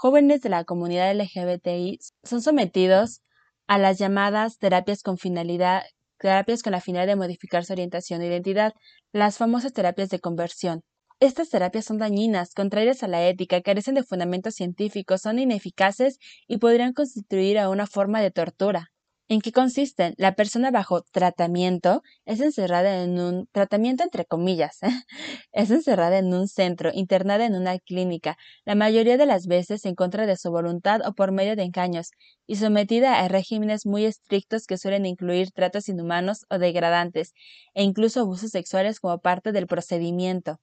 jóvenes 0.00 0.40
de 0.40 0.48
la 0.48 0.64
comunidad 0.64 1.12
LGBTI 1.14 1.98
son 2.22 2.40
sometidos 2.40 3.20
a 3.66 3.76
las 3.76 3.98
llamadas 3.98 4.56
terapias 4.56 5.02
con 5.02 5.18
finalidad 5.18 5.82
terapias 6.16 6.62
con 6.62 6.72
la 6.72 6.80
finalidad 6.80 7.12
de 7.12 7.16
modificar 7.16 7.66
su 7.66 7.74
orientación 7.74 8.22
e 8.22 8.28
identidad, 8.28 8.72
las 9.12 9.36
famosas 9.36 9.74
terapias 9.74 10.08
de 10.08 10.18
conversión. 10.18 10.80
Estas 11.18 11.50
terapias 11.50 11.84
son 11.84 11.98
dañinas, 11.98 12.54
contrarias 12.54 13.02
a 13.02 13.08
la 13.08 13.26
ética, 13.28 13.60
carecen 13.60 13.94
de 13.94 14.02
fundamentos 14.02 14.54
científicos, 14.54 15.20
son 15.20 15.38
ineficaces 15.38 16.18
y 16.48 16.56
podrían 16.56 16.94
constituir 16.94 17.58
a 17.58 17.68
una 17.68 17.86
forma 17.86 18.22
de 18.22 18.30
tortura. 18.30 18.92
¿En 19.30 19.40
qué 19.40 19.52
consisten? 19.52 20.14
La 20.18 20.34
persona 20.34 20.72
bajo 20.72 21.02
tratamiento 21.02 22.02
es 22.24 22.40
encerrada 22.40 23.04
en 23.04 23.20
un 23.20 23.46
tratamiento 23.52 24.02
entre 24.02 24.24
comillas, 24.24 24.78
es 25.52 25.70
encerrada 25.70 26.18
en 26.18 26.34
un 26.34 26.48
centro, 26.48 26.90
internada 26.92 27.46
en 27.46 27.54
una 27.54 27.78
clínica, 27.78 28.36
la 28.64 28.74
mayoría 28.74 29.16
de 29.18 29.26
las 29.26 29.46
veces 29.46 29.84
en 29.84 29.94
contra 29.94 30.26
de 30.26 30.36
su 30.36 30.50
voluntad 30.50 31.06
o 31.06 31.12
por 31.12 31.30
medio 31.30 31.54
de 31.54 31.62
engaños, 31.62 32.10
y 32.48 32.56
sometida 32.56 33.20
a 33.20 33.28
regímenes 33.28 33.86
muy 33.86 34.04
estrictos 34.04 34.66
que 34.66 34.76
suelen 34.76 35.06
incluir 35.06 35.52
tratos 35.52 35.88
inhumanos 35.88 36.44
o 36.50 36.58
degradantes, 36.58 37.32
e 37.74 37.84
incluso 37.84 38.22
abusos 38.22 38.50
sexuales 38.50 38.98
como 38.98 39.20
parte 39.20 39.52
del 39.52 39.68
procedimiento 39.68 40.58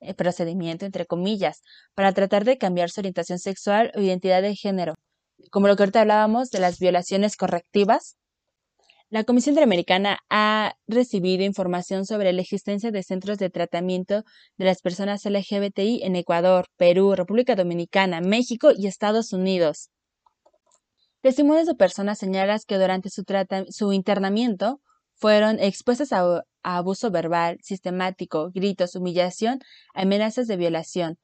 eh, 0.00 0.14
procedimiento 0.14 0.84
entre 0.84 1.06
comillas, 1.06 1.62
para 1.94 2.12
tratar 2.12 2.44
de 2.44 2.58
cambiar 2.58 2.90
su 2.90 3.00
orientación 3.02 3.38
sexual 3.38 3.92
o 3.94 4.00
identidad 4.00 4.42
de 4.42 4.56
género 4.56 4.96
como 5.50 5.68
lo 5.68 5.76
que 5.76 5.82
ahorita 5.82 6.02
hablábamos 6.02 6.50
de 6.50 6.60
las 6.60 6.78
violaciones 6.78 7.36
correctivas, 7.36 8.16
la 9.12 9.24
Comisión 9.24 9.54
Interamericana 9.54 10.20
ha 10.30 10.74
recibido 10.86 11.42
información 11.42 12.06
sobre 12.06 12.32
la 12.32 12.42
existencia 12.42 12.92
de 12.92 13.02
centros 13.02 13.38
de 13.38 13.50
tratamiento 13.50 14.22
de 14.56 14.64
las 14.64 14.80
personas 14.82 15.24
LGBTI 15.24 16.02
en 16.04 16.14
Ecuador, 16.14 16.66
Perú, 16.76 17.16
República 17.16 17.56
Dominicana, 17.56 18.20
México 18.20 18.70
y 18.76 18.86
Estados 18.86 19.32
Unidos. 19.32 19.90
Testimonios 21.22 21.66
de 21.66 21.74
personas 21.74 22.18
señalan 22.18 22.60
que 22.64 22.78
durante 22.78 23.10
su, 23.10 23.92
internamiento 23.92 24.80
fueron 25.16 25.58
expuestas 25.58 26.12
a 26.12 26.44
abuso 26.62 27.10
verbal, 27.10 27.58
sistemático, 27.62 28.52
gritos, 28.54 28.94
humillación, 28.94 29.58
amenazas 29.92 30.46
de 30.46 30.56
violación, 30.56 31.18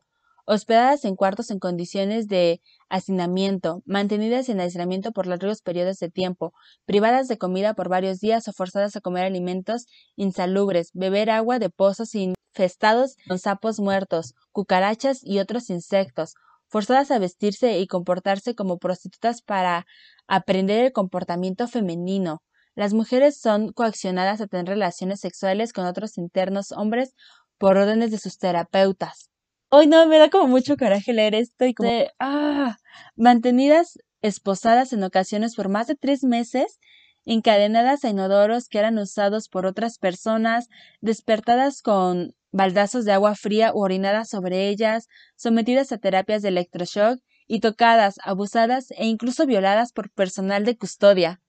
hospedadas 0.47 1.05
en 1.05 1.17
cuartos 1.17 1.51
en 1.51 1.59
condiciones 1.59 2.29
de 2.29 2.63
hacinamiento, 2.89 3.83
mantenidas 3.85 4.49
en 4.49 4.61
aislamiento 4.61 5.13
por 5.13 5.27
largos 5.27 5.61
periodos 5.61 5.99
de 5.99 6.09
tiempo, 6.09 6.55
privadas 6.87 7.29
de 7.29 7.37
comida 7.37 7.75
por 7.75 7.89
varios 7.89 8.21
días 8.21 8.47
o 8.49 8.53
forzadas 8.53 8.97
a 8.97 9.01
comer 9.01 9.25
alimentos 9.25 9.87
insalubres, 10.15 10.91
beber 10.95 11.31
agua 11.31 11.59
de 11.59 11.69
pozos 11.69 12.15
infestados 12.15 13.17
con 13.29 13.39
sapos 13.39 13.81
muertos, 13.81 14.35
cucarachas 14.53 15.21
y 15.23 15.41
otros 15.41 15.69
insectos, 15.69 16.35
forzadas 16.69 17.11
a 17.11 17.19
vestirse 17.19 17.79
y 17.79 17.87
comportarse 17.89 18.55
como 18.55 18.79
prostitutas 18.79 19.43
para 19.43 19.87
aprender 20.29 20.85
el 20.85 20.93
comportamiento 20.93 21.67
femenino. 21.67 22.43
Las 22.77 22.93
mujeres 22.93 23.41
son 23.41 23.73
coaccionadas 23.73 24.41
a 24.41 24.47
tener 24.47 24.67
relaciones 24.67 25.21
sexuales 25.21 25.73
con 25.73 25.87
otros 25.87 26.19
internos 26.19 26.73
hombres 26.73 27.15
por 27.59 27.79
órdenes 27.79 28.11
de 28.11 28.19
sus 28.19 28.39
terapeutas. 28.39 29.31
Hoy 29.69 29.89
no, 29.89 30.07
me 30.07 30.19
da 30.19 30.31
como 30.31 30.47
mucho 30.47 30.77
coraje 30.77 31.13
leer 31.13 31.35
esto 31.35 31.65
y 31.67 31.75
como, 31.75 31.91
ah, 32.21 32.77
mantenidas 33.17 33.99
esposadas 34.23 34.93
en 34.93 35.03
ocasiones 35.03 35.57
por 35.57 35.69
más 35.69 35.89
de 35.89 35.97
tres 35.97 36.23
meses, 36.23 36.79
encadenadas 37.25 38.05
a 38.05 38.09
inodoros 38.11 38.69
que 38.69 38.79
eran 38.79 38.97
usados 38.99 39.49
por 39.49 39.67
otras 39.67 39.99
personas, 39.99 40.69
despertadas 41.01 41.83
con 41.83 42.35
baldazos 42.53 43.05
de 43.05 43.13
agua 43.13 43.35
fría 43.35 43.73
o 43.73 43.81
orinadas 43.81 44.29
sobre 44.29 44.69
ellas, 44.69 45.09
sometidas 45.35 45.91
a 45.91 45.99
terapias 45.99 46.43
de 46.43 46.49
electroshock 46.49 47.19
y 47.49 47.59
tocadas, 47.61 48.17
abusadas 48.23 48.93
e 48.93 49.07
incluso 49.07 49.47
violadas 49.47 49.93
por 49.93 50.11
personal 50.11 50.65
de 50.65 50.77
custodia. 50.77 51.41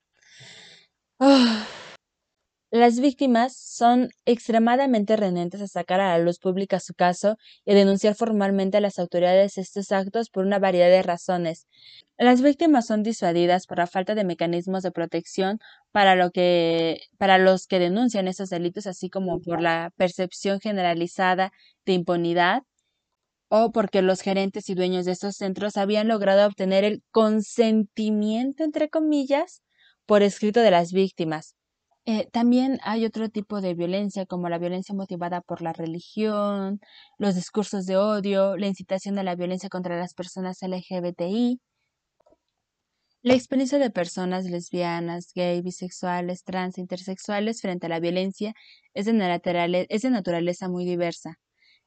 Ah. 1.19 1.65
Las 2.69 2.99
víctimas 2.99 3.56
son 3.56 4.10
extremadamente 4.25 5.15
renentes 5.15 5.62
a 5.62 5.67
sacar 5.67 6.01
a 6.01 6.17
la 6.17 6.23
luz 6.23 6.38
pública 6.38 6.82
su 6.82 6.93
caso 6.93 7.38
y 7.63 7.73
denunciar 7.73 8.13
formalmente 8.13 8.75
a 8.75 8.82
las 8.82 8.99
autoridades 8.99 9.58
estos 9.58 9.93
actos 9.93 10.30
por 10.30 10.45
una 10.45 10.60
variedad 10.60 10.89
de 10.89 11.01
razones. 11.01 11.65
Las 12.17 12.41
víctimas 12.41 12.86
son 12.86 13.03
disuadidas 13.03 13.67
por 13.67 13.77
la 13.77 13.88
falta 13.88 14.15
de 14.15 14.25
mecanismos 14.25 14.84
de 14.84 14.91
protección 14.91 15.60
para, 15.93 16.15
lo 16.15 16.32
que, 16.32 17.03
para 17.17 17.38
los 17.38 17.67
que 17.67 17.80
denuncian 17.80 18.27
estos 18.27 18.49
delitos, 18.49 18.86
así 18.86 19.10
como 19.10 19.39
por 19.39 19.62
la 19.62 19.93
percepción 19.95 20.60
generalizada 20.60 21.53
de 21.86 21.93
impunidad 21.93 22.63
o 23.47 23.71
porque 23.71 24.01
los 24.01 24.19
gerentes 24.19 24.69
y 24.69 24.75
dueños 24.75 25.06
de 25.06 25.13
estos 25.13 25.38
centros 25.38 25.77
habían 25.77 26.10
logrado 26.10 26.45
obtener 26.45 26.84
el 26.84 27.01
consentimiento, 27.12 28.65
entre 28.65 28.89
comillas, 28.89 29.62
por 30.06 30.21
escrito 30.21 30.60
de 30.60 30.71
las 30.71 30.91
víctimas 30.91 31.58
eh, 32.07 32.27
también 32.31 32.79
hay 32.83 33.05
otro 33.05 33.29
tipo 33.29 33.59
de 33.61 33.73
violencia, 33.73 34.25
como 34.25 34.47
la 34.49 34.57
violencia 34.59 34.95
motivada 34.95 35.41
por 35.41 35.61
la 35.61 35.73
religión, 35.73 36.79
los 37.17 37.35
discursos 37.35 37.85
de 37.85 37.97
odio, 37.97 38.55
la 38.57 38.67
incitación 38.67 39.19
a 39.19 39.23
la 39.23 39.35
violencia 39.35 39.67
contra 39.69 39.97
las 39.99 40.13
personas 40.13 40.63
LGBTI. 40.63 41.59
La 43.21 43.33
experiencia 43.33 43.77
de 43.77 43.89
personas 43.91 44.45
lesbianas, 44.45 45.31
gay, 45.35 45.61
bisexuales, 45.61 46.43
trans, 46.43 46.77
intersexuales 46.77 47.61
frente 47.61 47.87
a 47.87 47.89
la 47.89 47.99
violencia 47.99 48.53
es 48.93 49.05
de 49.05 50.09
naturaleza 50.09 50.69
muy 50.69 50.85
diversa. 50.85 51.37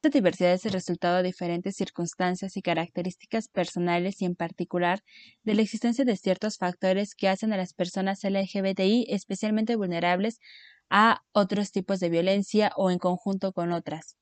Esta 0.03 0.17
diversidad 0.17 0.55
es 0.55 0.65
el 0.65 0.73
resultado 0.73 1.19
de 1.19 1.25
diferentes 1.25 1.77
circunstancias 1.77 2.57
y 2.57 2.63
características 2.63 3.49
personales 3.49 4.23
y 4.23 4.25
en 4.25 4.35
particular 4.35 5.03
de 5.43 5.53
la 5.53 5.61
existencia 5.61 6.07
de 6.07 6.17
ciertos 6.17 6.57
factores 6.57 7.15
que 7.15 7.29
hacen 7.29 7.53
a 7.53 7.59
las 7.59 7.75
personas 7.75 8.25
LGBTI 8.25 9.09
especialmente 9.11 9.77
vulnerables 9.77 10.39
a 10.89 11.21
otros 11.33 11.71
tipos 11.71 12.01
de 12.01 12.09
violencia 12.09 12.73
o 12.77 12.91
en 12.91 12.99
conjunto 12.99 13.53
con 13.53 13.73
otras. 13.73 14.17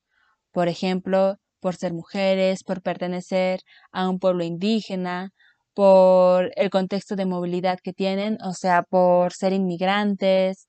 Por 0.51 0.67
ejemplo, 0.67 1.37
por 1.61 1.77
ser 1.77 1.93
mujeres, 1.93 2.65
por 2.65 2.83
pertenecer 2.83 3.61
a 3.93 4.09
un 4.09 4.19
pueblo 4.19 4.43
indígena, 4.43 5.31
por 5.75 6.51
el 6.57 6.71
contexto 6.71 7.15
de 7.15 7.27
movilidad 7.27 7.79
que 7.81 7.93
tienen, 7.93 8.37
o 8.43 8.53
sea, 8.53 8.83
por 8.83 9.33
ser 9.33 9.53
inmigrantes, 9.53 10.67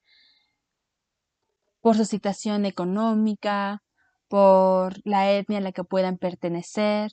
por 1.81 1.97
su 1.97 2.05
situación 2.05 2.67
económica, 2.67 3.81
por 4.29 4.95
la 5.05 5.31
etnia 5.33 5.57
a 5.57 5.61
la 5.61 5.73
que 5.73 5.83
puedan 5.83 6.17
pertenecer. 6.17 7.11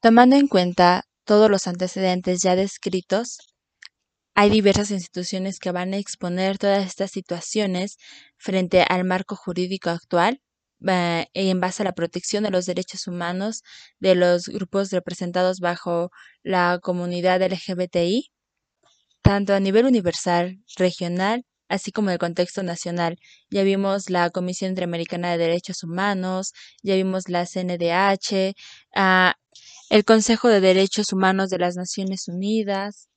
Tomando 0.00 0.36
en 0.36 0.46
cuenta 0.46 1.04
todos 1.24 1.50
los 1.50 1.66
antecedentes 1.66 2.42
ya 2.42 2.54
descritos, 2.54 3.38
hay 4.34 4.50
diversas 4.50 4.90
instituciones 4.90 5.58
que 5.58 5.72
van 5.72 5.94
a 5.94 5.96
exponer 5.96 6.58
todas 6.58 6.86
estas 6.86 7.10
situaciones 7.10 7.96
frente 8.36 8.82
al 8.82 9.04
marco 9.04 9.34
jurídico 9.34 9.90
actual 9.90 10.40
eh, 10.86 11.26
en 11.32 11.58
base 11.60 11.82
a 11.82 11.84
la 11.84 11.94
protección 11.94 12.44
de 12.44 12.50
los 12.50 12.66
derechos 12.66 13.06
humanos 13.06 13.62
de 13.98 14.14
los 14.14 14.48
grupos 14.48 14.90
representados 14.90 15.58
bajo 15.60 16.10
la 16.42 16.78
comunidad 16.82 17.40
LGBTI, 17.42 18.30
tanto 19.22 19.54
a 19.54 19.60
nivel 19.60 19.86
universal, 19.86 20.58
regional, 20.76 21.44
así 21.68 21.92
como 21.92 22.10
el 22.10 22.18
contexto 22.18 22.62
nacional. 22.62 23.18
Ya 23.50 23.62
vimos 23.62 24.10
la 24.10 24.30
Comisión 24.30 24.70
Interamericana 24.70 25.32
de 25.32 25.38
Derechos 25.38 25.82
Humanos, 25.84 26.52
ya 26.82 26.94
vimos 26.94 27.28
la 27.28 27.46
CNDH, 27.46 28.54
ah, 28.94 29.34
el 29.90 30.04
Consejo 30.04 30.48
de 30.48 30.60
Derechos 30.60 31.12
Humanos 31.12 31.50
de 31.50 31.58
las 31.58 31.76
Naciones 31.76 32.28
Unidas, 32.28 33.08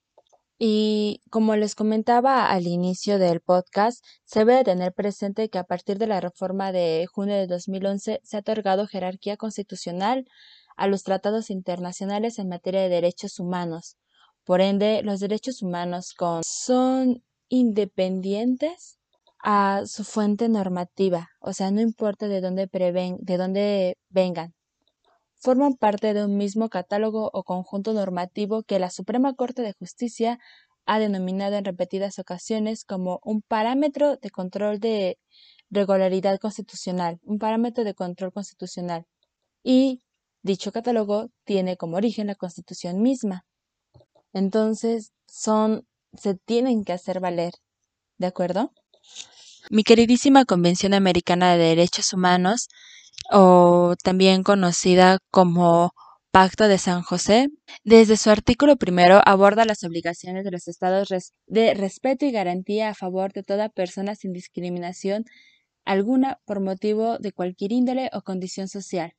y 0.61 1.21
como 1.29 1.55
les 1.55 1.73
comentaba 1.73 2.49
al 2.51 2.67
inicio 2.67 3.17
del 3.17 3.39
podcast, 3.39 4.03
se 4.25 4.39
debe 4.39 4.65
tener 4.65 4.93
presente 4.93 5.49
que 5.49 5.57
a 5.57 5.63
partir 5.63 5.97
de 5.97 6.07
la 6.07 6.19
reforma 6.19 6.73
de 6.73 7.07
junio 7.09 7.35
de 7.35 7.47
2011 7.47 8.19
se 8.23 8.35
ha 8.35 8.41
otorgado 8.41 8.85
jerarquía 8.85 9.37
constitucional 9.37 10.25
a 10.75 10.87
los 10.87 11.03
tratados 11.03 11.49
internacionales 11.49 12.39
en 12.39 12.49
materia 12.49 12.81
de 12.81 12.89
derechos 12.89 13.39
humanos. 13.39 13.95
Por 14.43 14.59
ende, 14.59 15.01
los 15.01 15.21
derechos 15.21 15.61
humanos 15.61 16.13
son 16.45 17.23
independientes 17.49 18.99
a 19.43 19.83
su 19.85 20.03
fuente 20.03 20.49
normativa, 20.49 21.29
o 21.39 21.53
sea, 21.53 21.71
no 21.71 21.81
importa 21.81 22.27
de 22.27 22.41
dónde, 22.41 22.67
preven, 22.67 23.17
de 23.21 23.37
dónde 23.37 23.97
vengan, 24.09 24.53
forman 25.37 25.75
parte 25.75 26.13
de 26.13 26.25
un 26.25 26.37
mismo 26.37 26.69
catálogo 26.69 27.29
o 27.33 27.43
conjunto 27.43 27.93
normativo 27.93 28.63
que 28.63 28.79
la 28.79 28.91
Suprema 28.91 29.33
Corte 29.33 29.61
de 29.61 29.73
Justicia 29.73 30.39
ha 30.85 30.99
denominado 30.99 31.55
en 31.55 31.65
repetidas 31.65 32.19
ocasiones 32.19 32.83
como 32.83 33.19
un 33.23 33.41
parámetro 33.41 34.17
de 34.17 34.29
control 34.31 34.79
de 34.79 35.17
regularidad 35.69 36.39
constitucional, 36.39 37.19
un 37.23 37.37
parámetro 37.37 37.83
de 37.83 37.93
control 37.93 38.33
constitucional. 38.33 39.05
Y 39.63 40.01
dicho 40.41 40.71
catálogo 40.71 41.29
tiene 41.45 41.77
como 41.77 41.97
origen 41.97 42.27
la 42.27 42.35
Constitución 42.35 43.01
misma. 43.01 43.45
Entonces, 44.33 45.11
son 45.27 45.85
se 46.13 46.35
tienen 46.35 46.83
que 46.83 46.93
hacer 46.93 47.19
valer. 47.19 47.53
¿De 48.17 48.27
acuerdo? 48.27 48.73
Mi 49.69 49.83
queridísima 49.83 50.45
Convención 50.45 50.93
Americana 50.93 51.55
de 51.55 51.63
Derechos 51.63 52.13
Humanos 52.13 52.67
o 53.31 53.95
también 54.03 54.43
conocida 54.43 55.19
como 55.31 55.91
Pacto 56.31 56.67
de 56.67 56.77
San 56.77 57.01
José, 57.01 57.47
desde 57.83 58.15
su 58.15 58.29
artículo 58.29 58.77
primero 58.77 59.19
aborda 59.25 59.65
las 59.65 59.83
obligaciones 59.83 60.43
de 60.43 60.51
los 60.51 60.67
estados 60.67 61.09
de 61.47 61.73
respeto 61.73 62.25
y 62.25 62.31
garantía 62.31 62.89
a 62.89 62.93
favor 62.93 63.33
de 63.33 63.41
toda 63.41 63.69
persona 63.69 64.13
sin 64.13 64.31
discriminación 64.31 65.25
alguna 65.85 66.39
por 66.45 66.59
motivo 66.59 67.17
de 67.17 67.31
cualquier 67.31 67.71
índole 67.71 68.11
o 68.13 68.21
condición 68.21 68.67
social. 68.67 69.13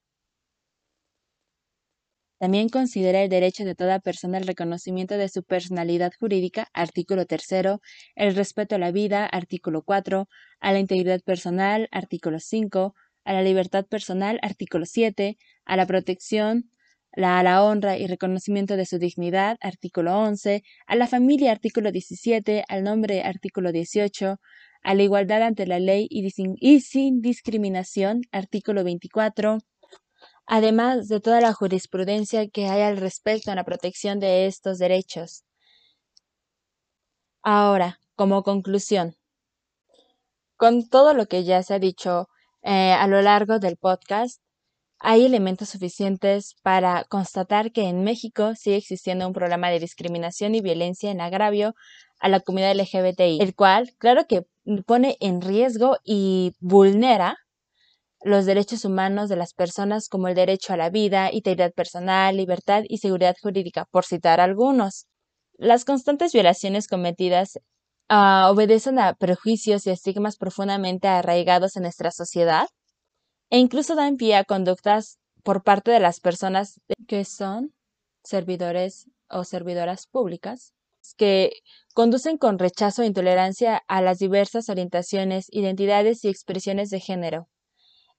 También 2.41 2.71
considera 2.71 3.23
el 3.23 3.29
derecho 3.29 3.67
de 3.67 3.75
toda 3.75 4.01
persona 4.01 4.39
al 4.39 4.47
reconocimiento 4.47 5.19
de 5.19 5.29
su 5.29 5.43
personalidad 5.43 6.11
jurídica, 6.19 6.69
artículo 6.73 7.27
tercero, 7.27 7.83
el 8.15 8.35
respeto 8.35 8.77
a 8.77 8.79
la 8.79 8.93
vida, 8.93 9.27
artículo 9.27 9.83
4, 9.83 10.27
a 10.61 10.73
la 10.73 10.79
integridad 10.79 11.21
personal, 11.21 11.87
artículo 11.93 12.39
5, 12.41 12.95
a 13.27 13.33
la 13.35 13.43
libertad 13.43 13.85
personal, 13.85 14.39
artículo 14.41 14.87
7, 14.87 15.37
a 15.67 15.77
la 15.77 15.85
protección, 15.87 16.71
a 17.15 17.43
la 17.43 17.63
honra 17.63 17.99
y 17.99 18.07
reconocimiento 18.07 18.79
de 18.79 18.87
su 18.87 18.99
dignidad, 18.99 19.59
artículo 19.61 20.19
11, 20.19 20.63
a 20.87 20.97
la 20.97 21.07
familia, 21.07 21.53
artículo 21.53 21.93
17, 21.93 22.65
al 22.67 22.85
nombre, 22.85 23.21
artículo 23.23 23.71
18, 23.71 24.41
a 24.83 24.95
la 24.95 25.03
igualdad 25.03 25.43
ante 25.43 25.67
la 25.67 25.79
ley 25.79 26.07
y, 26.09 26.27
y 26.59 26.81
sin 26.81 27.21
discriminación, 27.21 28.23
artículo 28.33 28.83
24, 28.83 29.59
además 30.51 31.07
de 31.07 31.21
toda 31.21 31.41
la 31.41 31.53
jurisprudencia 31.53 32.49
que 32.49 32.67
hay 32.67 32.83
al 32.83 32.97
respecto 32.97 33.51
en 33.51 33.57
la 33.57 33.65
protección 33.65 34.19
de 34.19 34.47
estos 34.47 34.79
derechos. 34.79 35.45
Ahora, 37.45 38.01
como 38.17 38.43
conclusión, 38.43 39.15
con 40.57 40.89
todo 40.89 41.15
lo 41.15 41.27
que 41.27 41.45
ya 41.45 41.63
se 41.63 41.75
ha 41.75 41.79
dicho 41.79 42.29
eh, 42.63 42.93
a 42.93 43.07
lo 43.07 43.23
largo 43.23 43.61
del 43.61 43.77
podcast, 43.77 44.43
hay 44.99 45.25
elementos 45.25 45.69
suficientes 45.69 46.57
para 46.63 47.05
constatar 47.05 47.71
que 47.71 47.85
en 47.85 48.03
México 48.03 48.57
sigue 48.57 48.77
existiendo 48.77 49.29
un 49.29 49.33
problema 49.33 49.71
de 49.71 49.79
discriminación 49.79 50.57
y 50.57 50.63
violencia 50.63 51.13
en 51.13 51.21
agravio 51.21 51.75
a 52.19 52.29
la 52.29 52.41
comunidad 52.41 52.73
LGBTI, 52.73 53.39
el 53.41 53.55
cual, 53.55 53.93
claro 53.99 54.27
que 54.27 54.45
pone 54.85 55.17
en 55.21 55.43
riesgo 55.43 55.99
y 56.05 56.55
vulnera 56.59 57.39
los 58.23 58.47
derechos 58.47 58.85
humanos 58.85 59.29
de 59.29 59.37
las 59.37 59.55
personas 59.55 60.09
como 60.09 60.29
el 60.29 60.35
derecho 60.35 60.73
a 60.73 60.77
la 60.77 60.91
vida, 60.91 61.33
integridad 61.33 61.73
personal, 61.73 62.37
libertad 62.37 62.83
y 62.89 62.99
seguridad 62.99 63.37
jurídica, 63.41 63.87
por 63.91 64.05
citar 64.05 64.41
algunos. 64.41 65.07
Las 65.57 65.85
constantes 65.85 66.33
violaciones 66.33 66.87
cometidas 66.87 67.59
uh, 68.11 68.51
obedecen 68.51 68.99
a 68.99 69.15
prejuicios 69.15 69.87
y 69.87 69.91
estigmas 69.91 70.37
profundamente 70.37 71.09
arraigados 71.09 71.77
en 71.77 71.83
nuestra 71.83 72.11
sociedad 72.11 72.67
e 73.51 73.59
incluso 73.59 73.95
dan 73.95 74.17
pie 74.17 74.37
a 74.37 74.45
conductas 74.45 75.19
por 75.43 75.63
parte 75.63 75.91
de 75.91 76.01
las 76.01 76.21
personas 76.21 76.81
que 77.07 77.25
son 77.25 77.73
servidores 78.23 79.07
o 79.29 79.45
servidoras 79.45 80.07
públicas 80.07 80.73
que 81.17 81.53
conducen 81.95 82.37
con 82.39 82.59
rechazo 82.59 83.03
e 83.03 83.07
intolerancia 83.07 83.83
a 83.89 84.01
las 84.03 84.19
diversas 84.19 84.69
orientaciones, 84.69 85.47
identidades 85.51 86.25
y 86.25 86.29
expresiones 86.29 86.91
de 86.91 87.01
género. 87.01 87.49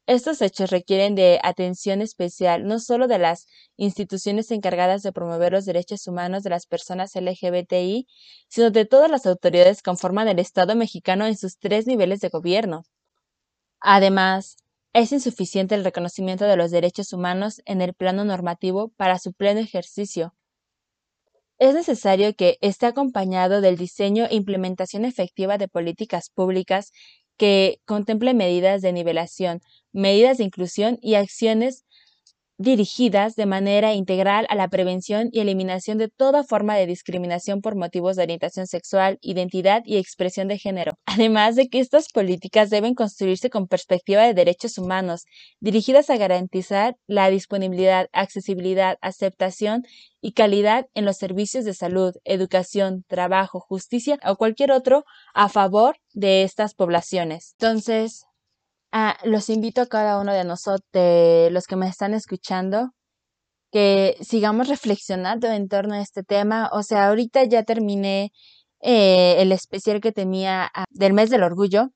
Estos 0.08 0.42
hechos 0.42 0.72
requieren 0.72 1.16
de 1.16 1.40
atención 1.44 2.02
especial 2.02 2.66
no 2.68 2.80
solo 2.80 3.08
de 3.08 3.20
las 3.20 3.46
instituciones 3.78 4.52
encargadas 4.52 5.04
de 5.04 5.14
promover 5.14 5.54
los 5.54 5.66
derechos 5.66 6.08
humanos 6.08 6.44
de 6.44 6.50
las 6.50 6.66
personas 6.66 7.16
LGBTI, 7.16 8.08
sino 8.48 8.72
de 8.72 8.86
todas 8.86 9.10
las 9.10 9.26
autoridades 9.26 9.78
que 9.78 9.90
conforman 9.90 10.28
el 10.28 10.40
Estado 10.40 10.76
mexicano 10.76 11.26
en 11.26 11.38
sus 11.38 11.58
tres 11.58 11.88
niveles 11.88 12.20
de 12.20 12.30
gobierno. 12.30 12.84
Además, 13.80 14.58
es 14.94 15.12
insuficiente 15.12 15.76
el 15.76 15.84
reconocimiento 15.84 16.46
de 16.46 16.58
los 16.58 16.72
derechos 16.72 17.14
humanos 17.14 17.62
en 17.66 17.82
el 17.82 17.94
plano 17.94 18.26
normativo 18.26 18.90
para 18.98 19.20
su 19.20 19.34
pleno 19.34 19.60
ejercicio. 19.60 20.34
Es 21.60 21.76
necesario 21.76 22.36
que 22.36 22.58
esté 22.62 22.88
acompañado 22.88 23.62
del 23.62 23.78
diseño 23.78 24.26
e 24.26 24.36
implementación 24.36 25.06
efectiva 25.06 25.60
de 25.60 25.68
políticas 25.68 26.30
públicas 26.30 26.92
que 27.38 27.82
contemple 27.86 28.34
medidas 28.34 28.82
de 28.82 28.94
nivelación, 28.94 29.62
medidas 29.91 30.38
de 30.38 30.46
inclusión 30.46 31.00
y 31.02 31.15
acciones 31.15 31.86
dirigidas 32.62 33.36
de 33.36 33.47
manera 33.47 33.93
integral 33.93 34.45
a 34.50 34.56
la 34.56 34.67
prevención 34.67 35.30
y 35.32 35.39
eliminación 35.39 35.97
de 35.97 36.10
toda 36.10 36.43
forma 36.43 36.76
de 36.76 36.86
discriminación 36.86 37.62
por 37.62 37.76
motivos 37.76 38.15
de 38.15 38.24
orientación 38.24 38.67
sexual, 38.67 39.17
identidad 39.21 39.82
y 39.86 39.97
expresión 39.97 40.47
de 40.47 40.60
género. 40.60 40.93
Además 41.06 41.56
de 41.56 41.69
que 41.69 41.80
estas 41.80 42.10
políticas 42.10 42.69
deben 42.69 42.93
construirse 42.93 43.50
con 43.50 43.67
perspectiva 43.67 44.24
de 44.24 44.34
derechos 44.34 44.78
humanos, 44.78 45.26
dirigidas 45.60 46.10
a 46.10 46.17
garantizar 46.17 46.95
la 47.08 47.30
disponibilidad, 47.30 48.08
accesibilidad, 48.13 48.97
aceptación 49.02 49.84
y 50.21 50.34
calidad 50.34 50.86
en 50.93 51.06
los 51.06 51.17
servicios 51.17 51.65
de 51.65 51.74
salud, 51.74 52.13
educación, 52.26 53.04
trabajo, 53.08 53.60
justicia 53.60 54.19
o 54.24 54.36
cualquier 54.36 54.71
otro 54.71 55.04
a 55.34 55.50
favor 55.50 55.97
de 56.13 56.43
estas 56.43 56.76
poblaciones. 56.76 57.56
Entonces, 57.60 58.26
Ah, 58.94 59.18
los 59.24 59.50
invito 59.50 59.82
a 59.82 59.88
cada 59.88 60.20
uno 60.20 60.34
de 60.34 60.44
nosotros, 60.44 61.52
los 61.52 61.66
que 61.68 61.76
me 61.78 61.88
están 61.88 62.14
escuchando, 62.14 62.92
que 63.72 64.18
sigamos 64.22 64.68
reflexionando 64.70 65.48
en 65.50 65.70
torno 65.70 65.96
a 65.96 66.02
este 66.02 66.24
tema. 66.24 66.70
O 66.74 66.84
sea, 66.84 67.08
ahorita 67.10 67.44
ya 67.46 67.64
terminé 67.64 68.32
eh, 68.82 69.36
el 69.42 69.52
especial 69.54 70.02
que 70.02 70.12
tenía 70.12 70.70
ah, 70.76 70.86
del 70.92 71.14
mes 71.14 71.30
del 71.30 71.44
orgullo. 71.44 71.90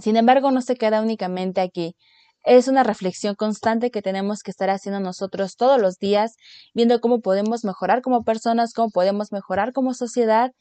Sin 0.00 0.16
embargo, 0.16 0.50
no 0.50 0.62
se 0.62 0.76
queda 0.76 1.02
únicamente 1.02 1.60
aquí. 1.60 1.96
Es 2.44 2.68
una 2.68 2.82
reflexión 2.84 3.34
constante 3.36 3.90
que 3.90 4.02
tenemos 4.02 4.42
que 4.42 4.50
estar 4.50 4.70
haciendo 4.70 5.00
nosotros 5.00 5.56
todos 5.56 5.80
los 5.80 5.98
días, 5.98 6.36
viendo 6.74 7.00
cómo 7.00 7.20
podemos 7.20 7.64
mejorar 7.64 8.02
como 8.02 8.24
personas, 8.24 8.74
cómo 8.74 8.90
podemos 8.90 9.32
mejorar 9.32 9.72
como 9.72 9.94
sociedad 9.94 10.52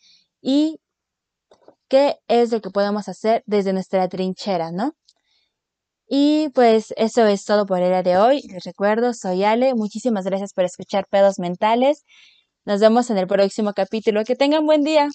y 0.42 0.80
qué 1.90 2.18
es 2.28 2.52
lo 2.52 2.62
que 2.62 2.70
podemos 2.72 3.10
hacer 3.10 3.44
desde 3.46 3.74
nuestra 3.74 4.08
trinchera, 4.10 4.72
¿no? 4.72 4.94
Y 6.16 6.50
pues 6.50 6.94
eso 6.96 7.26
es 7.26 7.44
todo 7.44 7.66
por 7.66 7.82
el 7.82 7.90
día 7.90 8.04
de 8.04 8.18
hoy. 8.18 8.42
Les 8.48 8.64
recuerdo, 8.66 9.14
soy 9.16 9.44
Ale. 9.44 9.74
Muchísimas 9.74 10.26
gracias 10.26 10.54
por 10.54 10.64
escuchar 10.64 11.08
Pedos 11.10 11.40
Mentales. 11.40 12.06
Nos 12.66 12.80
vemos 12.82 13.10
en 13.10 13.18
el 13.18 13.26
próximo 13.28 13.74
capítulo. 13.74 14.24
Que 14.24 14.36
tengan 14.36 14.66
buen 14.68 14.84
día. 14.84 15.10